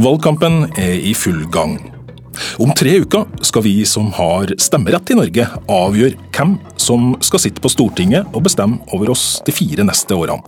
Valgkampen 0.00 0.62
er 0.80 0.94
i 0.96 1.10
full 1.12 1.42
gang. 1.52 1.74
Om 2.62 2.70
tre 2.72 2.94
uker 3.02 3.26
skal 3.44 3.64
vi 3.66 3.72
som 3.84 4.06
har 4.16 4.48
stemmerett 4.56 5.10
i 5.12 5.16
Norge, 5.18 5.44
avgjøre 5.68 6.16
hvem 6.32 6.54
som 6.80 7.10
skal 7.20 7.42
sitte 7.42 7.60
på 7.60 7.68
Stortinget 7.68 8.30
og 8.32 8.46
bestemme 8.46 8.80
over 8.96 9.10
oss 9.12 9.42
de 9.44 9.52
fire 9.52 9.84
neste 9.84 10.16
årene. 10.16 10.40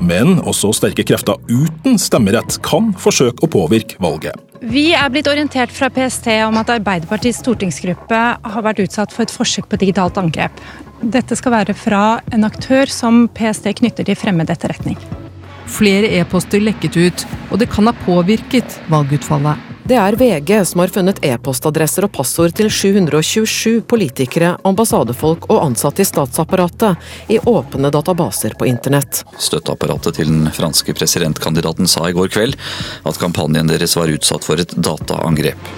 Men 0.00 0.38
også 0.40 0.70
sterke 0.78 1.04
krefter 1.04 1.36
uten 1.50 1.98
stemmerett 2.00 2.56
kan 2.64 2.94
forsøke 3.00 3.44
å 3.44 3.50
påvirke 3.52 4.00
valget. 4.00 4.40
Vi 4.64 4.86
er 4.96 5.12
blitt 5.12 5.28
orientert 5.28 5.74
fra 5.74 5.90
PST 5.92 6.30
om 6.46 6.56
at 6.62 6.72
Arbeiderpartiets 6.72 7.42
stortingsgruppe 7.44 8.22
har 8.40 8.64
vært 8.64 8.80
utsatt 8.86 9.12
for 9.12 9.26
et 9.26 9.34
forsøk 9.36 9.68
på 9.68 9.82
digitalt 9.84 10.16
angrep. 10.22 10.64
Dette 11.04 11.36
skal 11.36 11.58
være 11.58 11.76
fra 11.76 12.22
en 12.32 12.48
aktør 12.48 12.88
som 12.88 13.26
PST 13.36 13.68
knytter 13.82 14.08
til 14.08 14.16
fremmed 14.16 14.48
etterretning. 14.54 14.96
Flere 15.66 16.10
e-poster 16.20 16.62
lekket 16.62 16.96
ut, 16.96 17.26
og 17.50 17.60
det 17.62 17.70
kan 17.72 17.88
ha 17.88 17.94
påvirket 18.04 18.80
valgutfallet. 18.92 19.73
Det 19.84 19.96
er 20.00 20.14
VG 20.16 20.50
som 20.64 20.80
har 20.80 20.88
funnet 20.88 21.18
e-postadresser 21.28 22.06
og 22.06 22.12
passord 22.16 22.54
til 22.56 22.70
727 22.72 23.82
politikere, 23.84 24.54
ambassadefolk 24.64 25.44
og 25.50 25.58
ansatte 25.60 26.00
i 26.00 26.06
statsapparatet 26.08 27.28
i 27.28 27.36
åpne 27.36 27.90
databaser 27.92 28.56
på 28.56 28.64
internett. 28.70 29.20
Støtteapparatet 29.36 30.16
til 30.16 30.30
den 30.30 30.48
franske 30.56 30.94
presidentkandidaten 30.96 31.90
sa 31.90 32.06
i 32.08 32.14
går 32.16 32.32
kveld 32.32 32.56
at 33.04 33.20
kampanjen 33.20 33.68
deres 33.68 33.98
var 34.00 34.08
utsatt 34.08 34.48
for 34.48 34.62
et 34.64 34.72
dataangrep. 34.72 35.68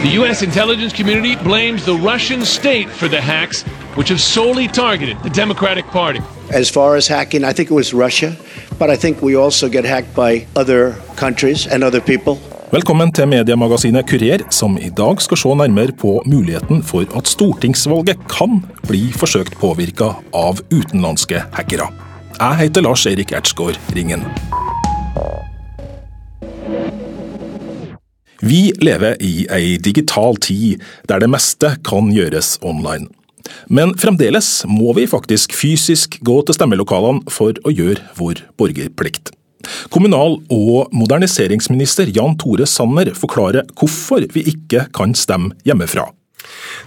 The 0.00 0.14
US 0.22 0.40
intelligence 0.40 0.96
community 0.96 1.36
blames 1.44 1.84
the 1.84 1.98
Russian 2.00 2.46
state 2.48 2.88
for 2.88 3.12
the 3.12 3.20
hacks, 3.20 3.60
which 3.92 4.08
have 4.08 4.24
solely 4.24 4.68
targeted 4.68 5.20
the 5.22 5.28
Democratic 5.28 5.84
Party. 5.92 6.24
As 6.48 6.70
far 6.70 6.96
as 6.96 7.12
hacking, 7.12 7.44
I 7.44 7.52
think 7.52 7.68
it 7.68 7.76
was 7.76 7.92
Russia, 7.92 8.32
but 8.78 8.88
I 8.88 8.96
think 8.96 9.20
we 9.20 9.36
also 9.36 9.68
get 9.68 9.84
hacked 9.84 10.16
by 10.16 10.46
other 10.56 10.96
countries 11.20 11.66
and 11.66 11.84
other 11.84 12.00
people. 12.00 12.40
Velkommen 12.74 13.12
til 13.14 13.28
mediemagasinet 13.30 14.02
Kurer, 14.10 14.42
som 14.50 14.72
i 14.82 14.88
dag 14.90 15.20
skal 15.22 15.38
se 15.38 15.50
nærmere 15.54 15.92
på 15.94 16.16
muligheten 16.26 16.80
for 16.82 17.06
at 17.14 17.28
stortingsvalget 17.30 18.24
kan 18.26 18.64
bli 18.88 19.12
forsøkt 19.14 19.54
påvirka 19.60 20.08
av 20.34 20.58
utenlandske 20.72 21.44
hackere. 21.54 21.86
Jeg 22.40 22.58
heter 22.58 22.82
Lars 22.82 23.04
Erik 23.06 23.30
Ertsgaard 23.30 23.78
Ringen. 23.94 24.24
Vi 28.42 28.72
lever 28.82 29.22
i 29.22 29.46
ei 29.54 29.76
digital 29.78 30.34
tid 30.42 30.82
der 31.06 31.22
det 31.22 31.30
meste 31.30 31.76
kan 31.86 32.10
gjøres 32.10 32.56
online. 32.58 33.06
Men 33.70 33.94
fremdeles 33.94 34.64
må 34.66 34.98
vi 34.98 35.06
faktisk 35.06 35.54
fysisk 35.54 36.18
gå 36.26 36.42
til 36.42 36.58
stemmelokalene 36.58 37.22
for 37.30 37.54
å 37.62 37.70
gjøre 37.70 38.02
vår 38.18 38.42
borgerplikt. 38.58 39.30
Kommunal- 39.92 40.40
og 40.52 40.92
moderniseringsminister 40.94 42.10
Jan 42.14 42.36
Tore 42.40 42.66
Sanner 42.68 43.12
forklarer 43.16 43.66
hvorfor 43.78 44.26
vi 44.34 44.46
ikke 44.54 44.86
kan 44.94 45.16
stemme 45.18 45.54
hjemmefra. 45.66 46.08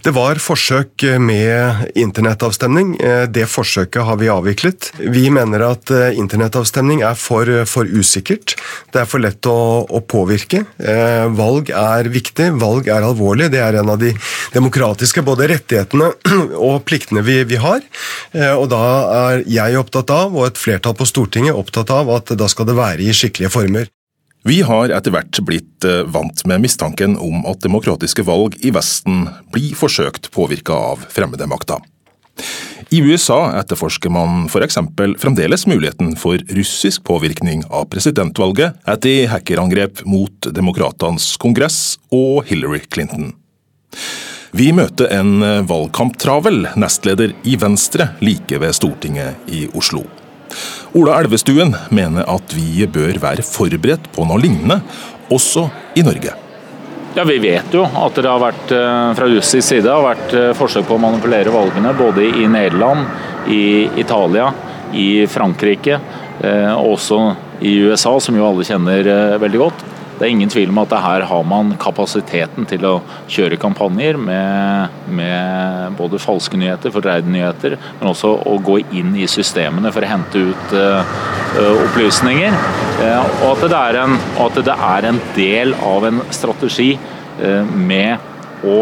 Det 0.07 0.13
var 0.15 0.39
forsøk 0.39 1.03
med 1.19 1.89
internettavstemning. 1.99 2.93
Det 3.27 3.43
forsøket 3.51 4.05
har 4.07 4.15
vi 4.21 4.29
avviklet. 4.31 4.93
Vi 5.03 5.25
mener 5.35 5.65
at 5.67 5.91
internettavstemning 5.91 7.01
er 7.03 7.17
for, 7.19 7.51
for 7.67 7.83
usikkert. 7.91 8.53
Det 8.95 9.01
er 9.01 9.09
for 9.11 9.19
lett 9.19 9.49
å, 9.51 9.83
å, 9.83 9.99
påvirke. 10.07 10.61
Valg 11.35 11.73
er 11.75 12.07
viktig, 12.13 12.53
valg 12.55 12.87
er 12.87 13.03
alvorlig. 13.03 13.49
Det 13.51 13.59
er 13.59 13.81
en 13.81 13.91
av 13.97 13.99
de 13.99 14.13
demokratiske 14.55 15.25
både 15.27 15.51
rettighetene 15.51 16.13
og 16.69 16.79
pliktene 16.87 17.25
vi, 17.27 17.41
vi 17.51 17.59
har. 17.59 17.83
Og 18.55 18.63
da 18.71 18.81
er 19.25 19.43
jeg 19.59 19.83
opptatt 19.83 20.15
av, 20.15 20.31
og 20.31 20.47
et 20.47 20.63
flertall 20.63 20.95
på 20.95 21.11
Stortinget 21.11 21.59
opptatt 21.59 21.91
av, 21.91 22.15
at 22.15 22.31
da 22.39 22.47
skal 22.47 22.71
det 22.71 22.79
være 22.79 23.03
i 23.03 23.11
skikkelige 23.11 23.51
former. 23.59 23.91
Vi 24.45 24.61
har 24.63 24.93
etter 24.93 25.11
hvert 25.11 25.39
blitt 25.43 25.85
vant 26.13 26.43
med 26.47 26.61
mistanken 26.63 27.17
om 27.19 27.43
at 27.49 27.63
demokratiske 27.65 28.23
valg 28.27 28.55
i 28.63 28.71
Vesten 28.75 29.25
blir 29.53 29.73
forsøkt 29.75 30.29
påvirka 30.31 30.77
av 30.93 31.07
fremmede 31.11 31.49
makter. 31.49 31.81
I 32.89 33.01
USA 33.03 33.51
etterforsker 33.59 34.11
man 34.13 34.45
f.eks. 34.47 34.77
fremdeles 35.19 35.65
muligheten 35.67 36.13
for 36.19 36.39
russisk 36.55 37.03
påvirkning 37.09 37.65
av 37.67 37.89
presidentvalget 37.91 38.77
etter 38.87 39.27
hackerangrep 39.33 40.05
mot 40.07 40.47
Demokratenes 40.55 41.33
kongress 41.41 41.97
og 42.13 42.45
Hillary 42.47 42.85
Clinton. 42.87 43.33
Vi 44.55 44.69
møter 44.71 45.11
en 45.17 45.41
valgkamptravel 45.67 46.69
nestleder 46.79 47.35
i 47.43 47.57
Venstre 47.59 48.13
like 48.23 48.61
ved 48.63 48.77
Stortinget 48.77 49.51
i 49.51 49.65
Oslo. 49.75 50.05
Ola 50.97 51.19
Elvestuen 51.21 51.73
mener 51.93 52.27
at 52.29 52.53
vi 52.55 52.85
bør 52.89 53.19
være 53.21 53.45
forberedt 53.45 54.09
på 54.15 54.27
noe 54.27 54.41
lignende, 54.41 54.79
også 55.33 55.67
i 55.97 56.05
Norge. 56.07 56.35
Ja, 57.17 57.25
Vi 57.25 57.39
vet 57.41 57.73
jo 57.73 57.81
at 57.81 58.15
det 58.15 58.29
har 58.29 58.41
vært 58.41 58.71
fra 59.17 59.27
russisk 59.27 59.65
side 59.65 59.89
har 59.89 60.05
vært 60.05 60.35
forsøk 60.59 60.85
på 60.85 60.99
å 60.99 61.01
manipulere 61.01 61.49
valgene 61.49 61.95
både 61.97 62.27
i 62.29 62.45
Nederland, 62.45 63.07
i 63.49 63.89
Italia, 63.97 64.51
i 64.93 65.25
Frankrike 65.25 65.97
og 66.77 66.91
også 66.93 67.17
i 67.65 67.73
USA, 67.89 68.13
som 68.21 68.37
jo 68.37 68.45
alle 68.45 68.67
kjenner 68.67 69.09
veldig 69.41 69.63
godt. 69.63 69.81
Det 70.17 70.25
er 70.25 70.33
ingen 70.33 70.49
tvil 70.49 70.71
om 70.73 70.79
at 70.81 70.95
her 70.97 71.23
har 71.29 71.43
man 71.45 71.75
kapasiteten 71.77 72.65
til 72.69 72.85
å 72.89 72.95
kjøre 73.29 73.59
kampanjer 73.61 74.17
med, 74.17 74.95
med 75.13 75.93
både 75.99 76.21
falske 76.21 76.57
nyheter, 76.57 76.93
fordreide 76.93 77.29
nyheter, 77.29 77.77
men 77.99 78.09
også 78.09 78.33
å 78.49 78.55
gå 78.65 78.79
inn 78.97 79.13
i 79.17 79.27
systemene 79.29 79.91
for 79.93 80.01
å 80.01 80.09
hente 80.09 80.41
ut 80.49 80.73
uh, 80.73 81.17
opplysninger. 81.85 82.57
Uh, 82.97 83.43
og, 83.45 83.61
at 83.69 84.01
en, 84.01 84.17
at 84.41 84.57
det 84.65 84.77
er 84.89 85.09
en 85.11 85.21
del 85.37 85.75
av 85.85 86.09
en 86.09 86.23
strategi 86.33 86.95
uh, 86.97 87.61
med 87.77 88.65
å 88.65 88.79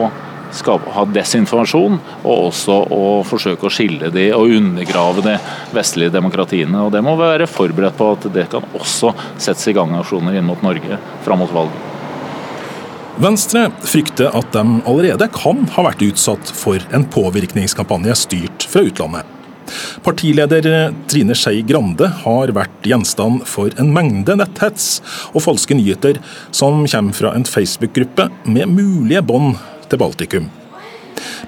skape, 0.56 0.92
ha 0.96 1.06
desinformasjon, 1.16 2.00
og 2.24 2.46
også 2.50 2.78
å 2.94 3.02
forsøke 3.28 3.68
å 3.68 3.74
skille 3.74 4.12
de 4.14 4.30
og 4.36 4.54
undergrave 4.58 5.26
de 5.26 5.36
vestlige 5.76 6.14
demokratiene. 6.16 6.86
Og 6.86 6.94
Det 6.96 7.04
må 7.06 7.16
vi 7.20 7.28
være 7.28 7.50
forberedt 7.50 7.98
på 8.00 8.12
at 8.16 8.30
det 8.34 8.48
kan 8.52 8.66
også 8.78 9.14
settes 9.38 9.68
i 9.72 9.76
gang 9.76 9.96
aksjoner 10.00 10.40
inn 10.40 10.48
mot 10.48 10.64
Norge 10.66 11.00
fram 11.26 11.44
mot 11.44 11.54
valget. 11.54 11.92
Venstre 13.16 13.70
frykter 13.88 14.34
at 14.36 14.50
de 14.52 14.64
allerede 14.84 15.30
kan 15.32 15.62
ha 15.72 15.86
vært 15.86 16.04
utsatt 16.04 16.52
for 16.52 16.84
en 16.92 17.06
påvirkningskampanje 17.08 18.18
styrt 18.26 18.68
fra 18.68 18.84
utlandet. 18.84 19.36
Partileder 20.04 20.94
Trine 21.10 21.36
Skei 21.38 21.64
Grande 21.66 22.10
har 22.22 22.52
vært 22.56 22.86
gjenstand 22.86 23.46
for 23.50 23.74
en 23.82 23.94
mengde 23.96 24.36
netthets 24.38 25.00
og 25.32 25.46
falske 25.46 25.78
nyheter 25.78 26.20
som 26.52 26.84
kommer 26.84 27.18
fra 27.18 27.32
en 27.38 27.48
Facebook-gruppe 27.50 28.28
med 28.52 28.76
mulige 28.76 29.24
bånd 29.26 29.56
til 29.90 30.02
Baltikum. 30.02 30.52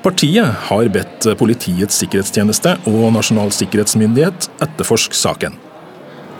Partiet 0.03 0.67
har 0.69 0.89
bedt 0.93 1.29
Politiets 1.39 1.97
sikkerhetstjeneste 2.03 2.77
og 2.87 3.07
Nasjonal 3.15 3.51
sikkerhetsmyndighet 3.55 4.49
etterforske 4.63 5.17
saken. 5.17 5.57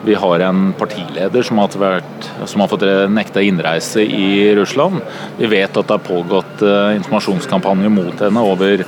Vi 0.06 0.13
har 0.13 0.40
en 0.46 0.74
partileder 0.78 1.41
som 1.44 1.58
har, 1.58 1.74
vært, 1.81 2.28
som 2.46 2.62
har 2.62 2.69
fått 2.69 2.85
nekta 3.09 3.41
innreise 3.41 4.03
i 4.06 4.53
Russland. 4.56 5.02
Vi 5.40 5.50
vet 5.50 5.74
at 5.74 5.90
det 5.90 5.96
har 5.96 6.06
pågått 6.06 6.62
informasjonskampanjer 7.00 7.91
mot 7.91 8.22
henne 8.22 8.44
over 8.46 8.85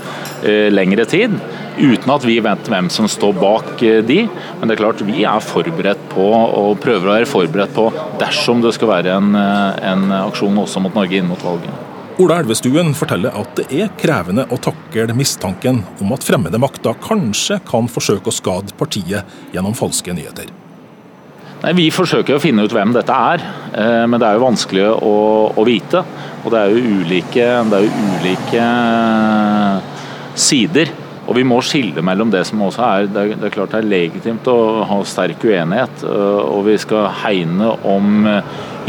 lengre 0.69 1.07
tid. 1.09 1.33
Uten 1.79 2.13
at 2.13 2.29
vi 2.29 2.37
vet 2.45 2.71
hvem 2.71 2.91
som 2.93 3.09
står 3.09 3.35
bak 3.41 3.81
de. 4.05 4.21
Men 4.29 4.69
det 4.69 4.77
er 4.77 4.83
klart 4.83 5.05
vi 5.09 5.25
er 5.25 5.43
forberedt 5.43 6.05
på, 6.13 6.29
og 6.29 6.77
prøver 6.85 7.09
å 7.09 7.17
være 7.17 7.33
forberedt 7.33 7.73
på, 7.73 7.89
dersom 8.21 8.61
det 8.61 8.77
skal 8.77 8.93
være 8.93 9.17
en, 9.17 9.33
en 9.33 10.09
aksjon 10.21 10.61
også 10.61 10.85
mot 10.85 10.93
Norge 10.93 11.17
inn 11.17 11.31
mot 11.31 11.41
valget. 11.49 11.88
Ola 12.19 12.41
Elvestuen 12.41 12.89
forteller 12.99 13.31
at 13.39 13.53
det 13.55 13.69
er 13.79 13.91
krevende 13.95 14.43
å 14.51 14.57
takle 14.59 15.13
mistanken 15.15 15.77
om 16.03 16.09
at 16.11 16.25
fremmede 16.27 16.59
makter 16.59 16.97
kanskje 16.99 17.61
kan 17.63 17.87
forsøke 17.87 18.27
å 18.27 18.35
skade 18.35 18.75
partiet 18.75 19.53
gjennom 19.55 19.71
falske 19.77 20.11
nyheter. 20.11 20.49
Nei, 21.63 21.71
Vi 21.79 21.87
forsøker 21.95 22.35
å 22.35 22.41
finne 22.43 22.65
ut 22.67 22.75
hvem 22.75 22.91
dette 22.95 23.15
er, 23.15 23.43
men 24.03 24.19
det 24.19 24.27
er 24.27 24.35
jo 24.35 24.43
vanskelig 24.43 24.89
å, 24.99 25.15
å 25.55 25.63
vite. 25.67 26.03
Og 26.43 26.51
det 26.51 26.59
er 26.59 26.75
ulike, 26.75 27.47
det 27.71 27.79
er 27.79 27.87
jo 27.87 27.91
ulike 28.11 28.67
sider. 30.35 30.91
Og 31.23 31.37
Vi 31.39 31.47
må 31.47 31.61
skille 31.63 32.03
mellom 32.03 32.31
det 32.33 32.41
som 32.49 32.63
også 32.65 32.83
er 32.83 33.09
Det 33.13 33.37
er 33.37 33.53
klart 33.53 33.75
det 33.75 33.83
er 33.83 33.91
legitimt 33.91 34.47
å 34.49 34.83
ha 34.89 34.99
sterk 35.07 35.43
uenighet, 35.45 36.03
og 36.03 36.65
vi 36.67 36.75
skal 36.83 37.13
hegne 37.23 37.77
om 37.87 38.25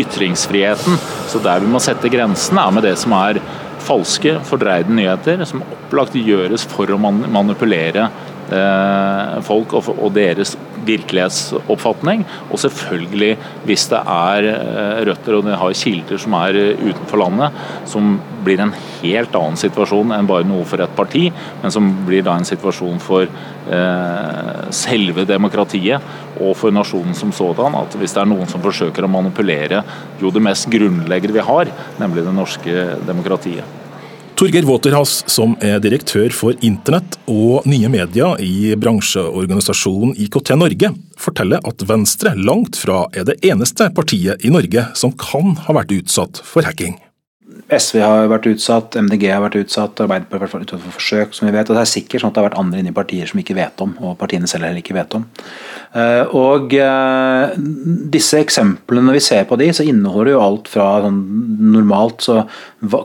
ytringsfriheten. 0.00 0.98
Så 1.30 1.40
der 1.44 1.62
vi 1.62 1.70
må 1.70 1.80
sette 1.82 2.10
grensen 2.12 2.60
er 2.60 2.72
med 2.74 2.86
det 2.86 2.96
som 3.00 3.14
er 3.18 3.40
falske, 3.80 4.36
fordreide 4.46 4.92
nyheter, 4.92 5.44
som 5.48 5.62
opplagt 5.64 6.18
gjøres 6.18 6.66
for 6.68 6.90
å 6.92 6.98
manipulere 7.00 8.08
folk 9.46 9.74
og, 9.78 10.10
deres 10.14 10.56
virkelighetsoppfatning. 10.86 12.24
Og 12.50 12.60
selvfølgelig, 12.62 13.34
hvis 13.68 13.86
det 13.92 14.00
er 14.00 14.48
eh, 14.50 15.00
røtter 15.10 15.36
og 15.38 15.46
de 15.46 15.56
har 15.60 15.76
kilder 15.76 16.20
som 16.20 16.36
er 16.40 16.58
utenfor 16.80 17.20
landet, 17.20 17.58
som 17.90 18.14
blir 18.44 18.62
en 18.62 18.72
helt 19.02 19.34
annen 19.36 19.58
situasjon 19.60 20.14
enn 20.16 20.28
bare 20.28 20.48
noe 20.48 20.64
for 20.68 20.80
et 20.82 20.94
parti, 20.96 21.26
men 21.62 21.74
som 21.74 21.90
blir 22.06 22.24
da 22.26 22.38
en 22.38 22.48
situasjon 22.48 23.00
for 23.04 23.26
eh, 23.26 24.62
selve 24.74 25.26
demokratiet 25.28 26.40
og 26.40 26.54
for 26.58 26.74
nasjonen 26.74 27.16
som 27.16 27.34
sådan. 27.36 27.76
At 27.80 27.98
hvis 28.00 28.16
det 28.16 28.24
er 28.24 28.32
noen 28.32 28.48
som 28.50 28.64
forsøker 28.64 29.06
å 29.06 29.12
manipulere 29.12 29.84
jo 30.22 30.32
det 30.32 30.44
mest 30.44 30.70
grunnleggende 30.72 31.36
vi 31.36 31.46
har, 31.52 31.74
nemlig 32.00 32.24
det 32.26 32.36
norske 32.36 32.88
demokratiet. 33.06 33.79
Torgeir 34.40 34.64
Waterhass, 34.64 35.18
som 35.28 35.52
er 35.60 35.82
direktør 35.84 36.32
for 36.32 36.56
internett 36.64 37.18
og 37.28 37.66
nye 37.68 37.90
medier 37.92 38.40
i 38.40 38.70
bransjeorganisasjonen 38.80 40.14
IKT 40.16 40.54
Norge, 40.56 40.88
forteller 41.20 41.60
at 41.68 41.84
Venstre 41.84 42.32
langt 42.40 42.80
fra 42.80 43.02
er 43.12 43.28
det 43.28 43.36
eneste 43.44 43.90
partiet 43.92 44.40
i 44.40 44.54
Norge 44.54 44.86
som 44.96 45.12
kan 45.12 45.58
ha 45.66 45.76
vært 45.76 45.92
utsatt 45.98 46.40
for 46.40 46.64
hacking. 46.64 46.96
SV 47.68 48.00
har 48.00 48.28
vært 48.30 48.46
utsatt, 48.50 48.96
MDG 48.96 49.26
har 49.30 49.42
vært 49.42 49.58
utsatt, 49.60 50.00
Arbeiderpartiet 50.00 50.40
har 50.40 50.48
vært 50.48 50.66
utsatt 50.66 50.84
for 50.84 50.96
forsøk. 50.96 51.34
som 51.34 51.48
vi 51.48 51.52
vet, 51.52 51.68
og 51.70 51.76
Det 51.76 51.82
er 51.82 51.90
sikkert 51.90 52.20
sånn 52.22 52.30
at 52.30 52.34
det 52.34 52.42
har 52.42 52.50
vært 52.50 52.58
andre 52.60 52.78
inne 52.78 52.88
i 52.88 52.96
partier 52.96 53.26
som 53.26 53.40
ikke 53.40 53.54
vet 53.54 53.80
om, 53.80 53.94
og 54.00 54.18
partiene 54.18 54.48
selv 54.48 54.64
heller 54.64 54.82
ikke 54.82 54.94
vet 54.94 55.14
om. 55.14 55.26
Eh, 55.94 56.24
og 56.34 56.74
eh, 56.74 57.54
Disse 57.56 58.38
eksemplene 58.38 59.06
når 59.06 59.18
vi 59.18 59.20
ser 59.20 59.44
på 59.44 59.58
de, 59.58 59.72
så 59.72 59.86
inneholder 59.86 60.32
jo 60.32 60.40
alt 60.40 60.68
fra 60.68 61.02
sånn 61.02 61.20
normalt 61.72 62.22
så 62.22 62.46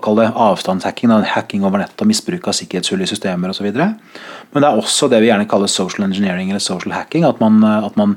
kall 0.02 0.16
det 0.22 0.32
avstandshacking, 0.32 1.12
hacking 1.26 1.64
over 1.66 1.80
nett 1.80 2.02
og 2.02 2.08
misbruk 2.08 2.48
av 2.48 2.56
sikkerhetshull 2.56 3.02
i 3.02 3.10
systemer 3.10 3.50
osv. 3.50 3.72
Men 3.76 4.62
det 4.62 4.68
er 4.70 4.78
også 4.78 5.10
det 5.12 5.22
vi 5.22 5.32
gjerne 5.32 5.48
kaller 5.50 5.68
social 5.68 6.06
engineering 6.06 6.50
eller 6.50 6.64
social 6.64 6.94
hacking. 6.96 7.26
At 7.26 7.42
man, 7.44 7.64
at 7.64 7.98
man 7.98 8.16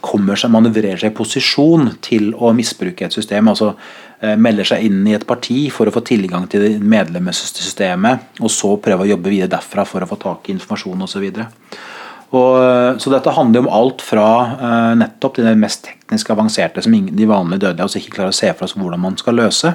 kommer 0.00 0.36
seg, 0.36 0.50
manøvrerer 0.50 0.98
seg 0.98 1.12
i 1.12 1.16
posisjon 1.16 1.92
til 2.02 2.32
å 2.34 2.50
misbruke 2.56 3.06
et 3.06 3.14
system. 3.14 3.48
altså 3.48 3.76
Eh, 4.11 4.11
melder 4.22 4.68
seg 4.68 4.84
inn 4.86 5.00
i 5.10 5.16
et 5.16 5.24
parti 5.26 5.64
for 5.74 5.90
å 5.90 5.94
få 5.94 6.04
tilgang 6.06 6.44
til 6.50 6.76
medlemssystemet, 6.78 8.38
og 8.38 8.52
så 8.54 8.76
prøve 8.78 9.02
å 9.02 9.10
jobbe 9.10 9.32
videre 9.32 9.50
derfra 9.56 9.82
for 9.88 10.04
å 10.04 10.06
få 10.06 10.20
tak 10.22 10.46
i 10.46 10.54
informasjon 10.54 11.02
osv. 11.08 11.26
Så, 12.32 12.62
eh, 12.64 12.98
så 12.98 13.10
dette 13.12 13.30
handler 13.30 13.60
om 13.60 13.68
alt 13.68 14.02
fra 14.02 14.26
eh, 14.56 14.92
nettopp 14.96 15.36
de 15.36 15.52
mest 15.58 15.84
teknisk 15.84 16.30
avanserte 16.32 16.80
som 16.82 16.94
de 16.94 17.26
vanlige 17.28 17.66
dødelige 17.66 17.84
altså 17.84 18.00
ikke 18.00 18.14
klarer 18.16 18.32
å 18.32 18.38
se 18.38 18.52
for 18.54 18.64
oss 18.64 18.76
hvordan 18.78 19.02
man 19.02 19.18
skal 19.20 19.36
løse, 19.36 19.74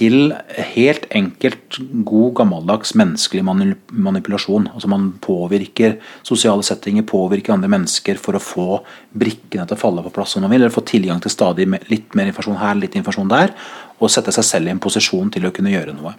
til 0.00 0.32
helt 0.74 1.04
enkelt 1.12 1.76
god, 2.08 2.32
gammeldags 2.38 2.94
menneskelig 2.96 3.42
manipulasjon. 3.44 4.70
Altså 4.72 4.88
Man 4.88 5.10
påvirker 5.20 5.98
sosiale 6.26 6.64
settinger, 6.64 7.04
påvirker 7.04 7.52
andre 7.54 7.68
mennesker 7.68 8.20
for 8.20 8.38
å 8.38 8.42
få 8.42 8.80
brikkene 9.12 9.66
til 9.68 9.76
å 9.76 9.82
falle 9.82 10.04
på 10.06 10.14
plass 10.16 10.34
som 10.34 10.46
man 10.46 10.54
vil, 10.54 10.64
eller 10.64 10.74
få 10.74 10.86
tilgang 10.88 11.20
til 11.20 11.34
stadig 11.34 11.68
litt 11.92 12.16
mer 12.16 12.30
informasjon 12.30 12.60
her, 12.62 12.80
litt 12.80 12.96
informasjon 12.96 13.32
der, 13.32 13.52
og 14.00 14.12
sette 14.12 14.32
seg 14.32 14.46
selv 14.48 14.70
i 14.70 14.74
en 14.74 14.80
posisjon 14.82 15.32
til 15.34 15.44
å 15.46 15.52
kunne 15.52 15.74
gjøre 15.74 15.96
noe. 15.98 16.16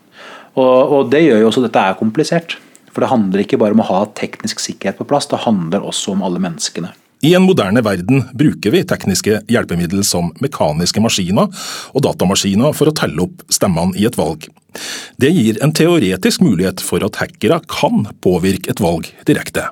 Og, 0.53 0.97
og 0.99 1.09
Det 1.09 1.25
gjør 1.25 1.41
jo 1.41 1.49
også 1.49 1.65
dette 1.65 1.81
er 1.81 1.97
komplisert. 1.97 2.59
For 2.91 3.03
det 3.03 3.09
handler 3.09 3.45
ikke 3.45 3.57
bare 3.57 3.73
om 3.73 3.81
å 3.81 3.87
ha 3.87 4.01
teknisk 4.19 4.59
sikkerhet 4.59 4.99
på 4.99 5.07
plass, 5.07 5.29
det 5.31 5.45
handler 5.45 5.85
også 5.87 6.11
om 6.11 6.25
alle 6.27 6.41
menneskene. 6.43 6.91
I 7.21 7.35
en 7.37 7.43
moderne 7.45 7.83
verden 7.85 8.23
bruker 8.33 8.73
vi 8.73 8.81
tekniske 8.87 9.43
hjelpemiddel 9.51 10.01
som 10.07 10.31
mekaniske 10.41 11.03
maskiner 11.03 11.51
og 11.93 12.05
datamaskiner 12.07 12.73
for 12.73 12.89
å 12.89 12.95
telle 12.97 13.27
opp 13.27 13.43
stemmene 13.53 13.93
i 13.99 14.07
et 14.09 14.17
valg. 14.17 14.47
Det 15.21 15.29
gir 15.29 15.59
en 15.61 15.73
teoretisk 15.75 16.41
mulighet 16.41 16.81
for 16.81 17.05
at 17.05 17.19
hackere 17.21 17.59
kan 17.69 18.07
påvirke 18.25 18.73
et 18.73 18.81
valg 18.81 19.11
direkte. 19.29 19.67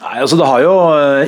Nei, 0.00 0.16
altså 0.16 0.38
det 0.40 0.48
har 0.48 0.62
jo, 0.64 0.74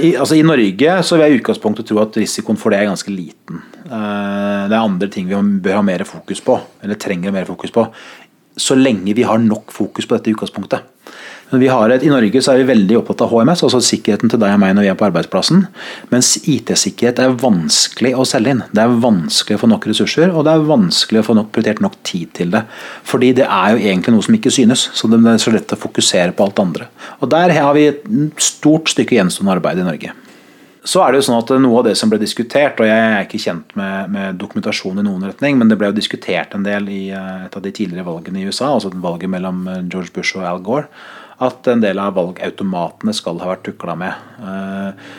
i, 0.00 0.14
altså 0.16 0.38
I 0.38 0.44
Norge 0.48 0.96
så 1.04 1.14
vil 1.14 1.26
jeg 1.26 1.36
i 1.36 1.40
utgangspunktet 1.42 1.86
tro 1.90 2.00
at 2.02 2.16
risikoen 2.18 2.58
for 2.58 2.72
det 2.72 2.80
er 2.80 2.88
ganske 2.88 3.12
liten. 3.12 3.60
Eh, 3.84 4.62
det 4.66 4.72
er 4.72 4.80
andre 4.80 5.10
ting 5.12 5.28
vi 5.28 5.42
bør 5.62 5.78
ha 5.78 5.82
mer 5.84 6.02
fokus 6.08 6.40
på, 6.42 6.56
eller 6.82 6.98
trenger 6.98 7.34
mer 7.36 7.46
fokus 7.46 7.74
på. 7.74 7.84
Så 8.56 8.74
lenge 8.80 9.14
vi 9.14 9.28
har 9.28 9.38
nok 9.38 9.70
fokus 9.76 10.08
på 10.08 10.16
dette 10.16 10.32
i 10.32 10.34
utgangspunktet. 10.34 10.88
Et, 11.52 12.04
I 12.06 12.08
Norge 12.08 12.40
er 12.48 12.60
vi 12.62 12.64
veldig 12.64 12.96
opptatt 13.02 13.26
av 13.26 13.32
HMS, 13.32 13.60
altså 13.66 13.80
sikkerheten 13.84 14.30
til 14.32 14.40
deg 14.40 14.54
og 14.54 14.60
meg 14.62 14.72
når 14.72 14.86
vi 14.86 14.90
er 14.92 14.96
på 14.96 15.04
arbeidsplassen. 15.10 15.66
Mens 16.08 16.30
IT-sikkerhet 16.48 17.20
er 17.20 17.34
vanskelig 17.42 18.14
å 18.16 18.24
selge 18.28 18.54
inn. 18.54 18.62
Det 18.72 18.80
er 18.80 18.94
vanskelig 19.02 19.58
å 19.58 19.62
få 19.66 19.68
nok 19.68 19.90
ressurser, 19.90 20.32
og 20.32 20.46
det 20.48 20.54
er 20.54 20.64
vanskelig 20.70 21.20
å 21.20 21.26
få 21.26 21.36
nok, 21.36 21.50
prioritert 21.52 21.84
nok 21.84 21.98
tid 22.08 22.32
til 22.38 22.54
det. 22.56 22.64
Fordi 23.08 23.34
det 23.36 23.44
er 23.44 23.74
jo 23.74 23.84
egentlig 23.84 24.16
noe 24.16 24.24
som 24.24 24.38
ikke 24.38 24.54
synes, 24.54 24.88
så 24.96 25.12
det 25.12 25.20
er 25.20 25.44
så 25.44 25.52
lett 25.52 25.76
å 25.76 25.80
fokusere 25.82 26.32
på 26.32 26.48
alt 26.48 26.64
andre. 26.64 26.88
Og 27.20 27.28
Der 27.32 27.52
har 27.58 27.76
vi 27.76 27.88
et 27.90 28.02
stort 28.40 28.88
stykke 28.88 29.18
gjenstående 29.18 29.58
arbeid 29.58 29.80
i 29.82 29.88
Norge. 29.88 30.16
Så 30.84 30.98
er 30.98 31.12
det 31.12 31.20
jo 31.20 31.26
sånn 31.28 31.38
at 31.38 31.50
Noe 31.62 31.78
av 31.78 31.84
det 31.86 31.94
som 31.98 32.10
ble 32.10 32.18
diskutert, 32.18 32.80
og 32.82 32.88
jeg 32.88 33.02
er 33.06 33.20
ikke 33.22 33.38
kjent 33.38 33.76
med, 33.78 34.10
med, 34.10 34.38
dokumentasjon 34.40 34.98
i 34.98 35.04
noen 35.06 35.28
retning, 35.28 35.60
men 35.60 35.70
det 35.70 35.76
ble 35.78 35.92
jo 35.92 35.98
diskutert 36.00 36.56
en 36.56 36.64
del 36.66 36.88
i 36.90 37.02
eh, 37.14 37.44
et 37.46 37.54
av 37.54 37.62
de 37.62 37.70
tidligere 37.70 38.08
valgene 38.08 38.40
i 38.40 38.48
USA, 38.48 38.72
altså 38.72 38.90
valget 38.90 39.30
mellom 39.30 39.62
eh, 39.70 39.84
George 39.86 40.10
Bush 40.16 40.34
og 40.40 40.48
Al 40.48 40.64
Gore 40.64 40.88
at 41.42 41.68
en 41.72 41.82
del 41.82 42.00
av 42.00 42.16
valgautomatene 42.16 43.14
skal 43.16 43.40
ha 43.42 43.52
vært 43.52 43.66
tukla 43.68 43.96
med. 43.98 44.32
Eh, 44.42 45.12